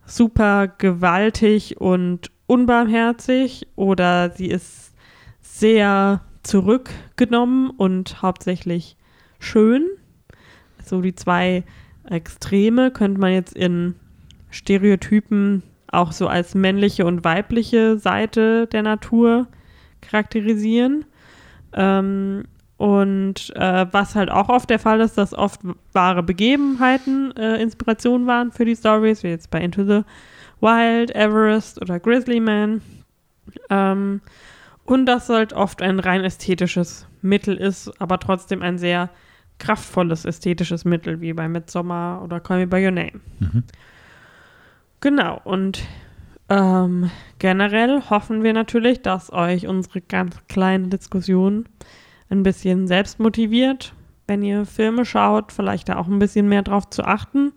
[0.04, 4.94] super gewaltig und unbarmherzig oder sie ist
[5.40, 8.96] sehr zurückgenommen und hauptsächlich
[9.38, 9.86] schön.
[10.84, 11.64] So die zwei
[12.08, 13.94] Extreme könnte man jetzt in
[14.50, 19.46] Stereotypen auch so als männliche und weibliche Seite der Natur
[20.00, 21.04] charakterisieren.
[21.74, 22.44] Ähm,
[22.76, 25.60] und äh, was halt auch oft der Fall ist, dass oft
[25.92, 30.02] wahre Begebenheiten äh, Inspiration waren für die Stories, wie jetzt bei Into the
[30.60, 32.82] Wild, Everest oder Grizzly Man.
[33.70, 34.20] Ähm,
[34.84, 39.10] und das halt oft ein rein ästhetisches Mittel ist, aber trotzdem ein sehr
[39.58, 43.20] kraftvolles ästhetisches Mittel, wie bei Midsommar oder Call Me By Your Name.
[43.38, 43.62] Mhm.
[45.00, 45.84] Genau, und
[46.52, 51.66] ähm, generell hoffen wir natürlich, dass euch unsere ganz kleine Diskussion
[52.28, 53.94] ein bisschen selbst motiviert,
[54.26, 57.52] wenn ihr Filme schaut, vielleicht da auch ein bisschen mehr drauf zu achten,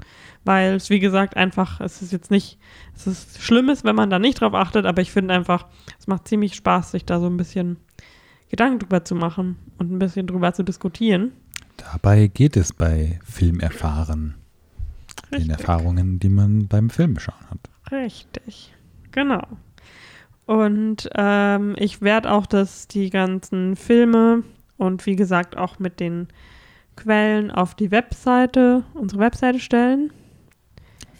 [0.45, 2.57] weil es, wie gesagt, einfach, es ist jetzt nicht,
[2.95, 5.65] es ist Schlimmes, wenn man da nicht drauf achtet, aber ich finde einfach,
[5.99, 7.75] es macht ziemlich Spaß, sich da so ein bisschen
[8.49, 11.33] Gedanken drüber zu machen und ein bisschen drüber zu diskutieren.
[11.75, 14.35] Dabei geht es bei Filmerfahren.
[15.31, 15.59] Den Richtig.
[15.59, 17.59] Erfahrungen, die man beim Filmschauen hat.
[17.91, 18.74] Richtig,
[19.15, 19.41] genau.
[20.45, 24.43] Und ähm, ich werde auch das, die ganzen Filme
[24.77, 26.27] und wie gesagt auch mit den
[26.95, 30.11] Quellen auf die Webseite, unsere Webseite stellen.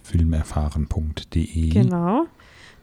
[0.03, 1.69] Filmerfahren.de.
[1.69, 2.27] Genau.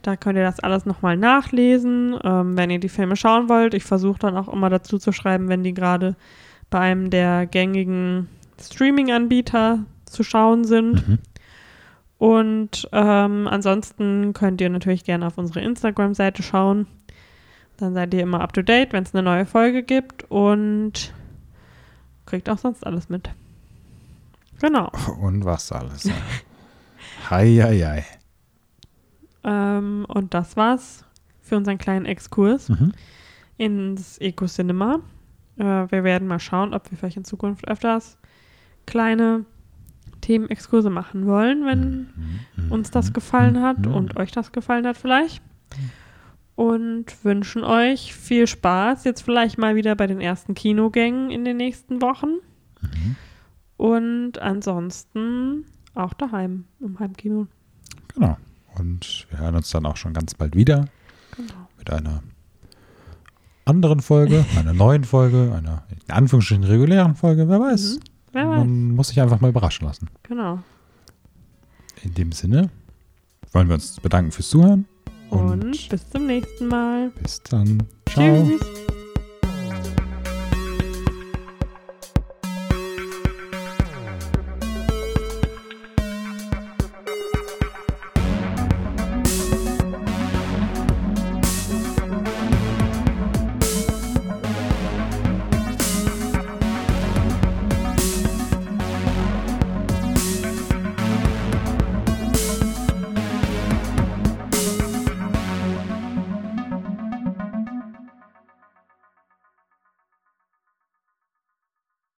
[0.02, 3.74] Da könnt ihr das alles nochmal nachlesen, ähm, wenn ihr die Filme schauen wollt.
[3.74, 6.16] Ich versuche dann auch immer dazu zu schreiben, wenn die gerade
[6.70, 8.28] bei einem der gängigen
[8.60, 11.06] Streaming-Anbieter zu schauen sind.
[11.06, 11.18] Mhm.
[12.22, 16.86] Und ähm, ansonsten könnt ihr natürlich gerne auf unsere Instagram-Seite schauen.
[17.78, 21.12] Dann seid ihr immer up to date, wenn es eine neue Folge gibt und
[22.24, 23.28] kriegt auch sonst alles mit.
[24.60, 24.92] Genau.
[25.20, 26.08] Und was alles.
[27.28, 28.04] Hei, hei, hei.
[29.42, 31.04] Ähm, und das war's
[31.40, 32.92] für unseren kleinen Exkurs Mhm.
[33.56, 35.00] ins Eco-Cinema.
[35.56, 38.16] Äh, wir werden mal schauen, ob wir vielleicht in Zukunft öfters
[38.86, 39.44] kleine
[40.22, 42.08] Themenexkurse machen wollen, wenn
[42.56, 42.72] Mhm.
[42.72, 43.94] uns das gefallen hat Mhm.
[43.94, 45.42] und euch das gefallen hat vielleicht.
[46.54, 51.56] Und wünschen euch viel Spaß jetzt vielleicht mal wieder bei den ersten Kinogängen in den
[51.58, 52.36] nächsten Wochen.
[52.80, 53.16] Mhm.
[53.76, 55.64] Und ansonsten
[55.94, 57.46] auch daheim im Heimkino.
[58.14, 58.36] Genau.
[58.78, 60.86] Und wir hören uns dann auch schon ganz bald wieder
[61.36, 61.68] Genau.
[61.78, 62.22] mit einer
[63.64, 67.96] anderen Folge, einer neuen Folge, einer in Anführungsstrichen regulären Folge, wer weiß.
[67.96, 68.11] Mhm.
[68.32, 70.08] Man muss sich einfach mal überraschen lassen.
[70.22, 70.58] Genau.
[72.02, 72.70] In dem Sinne
[73.52, 74.86] wollen wir uns bedanken fürs Zuhören
[75.30, 77.10] Und bis zum nächsten Mal.
[77.22, 77.82] bis dann.
[78.08, 78.46] Ciao.
[78.48, 78.60] Tschüss.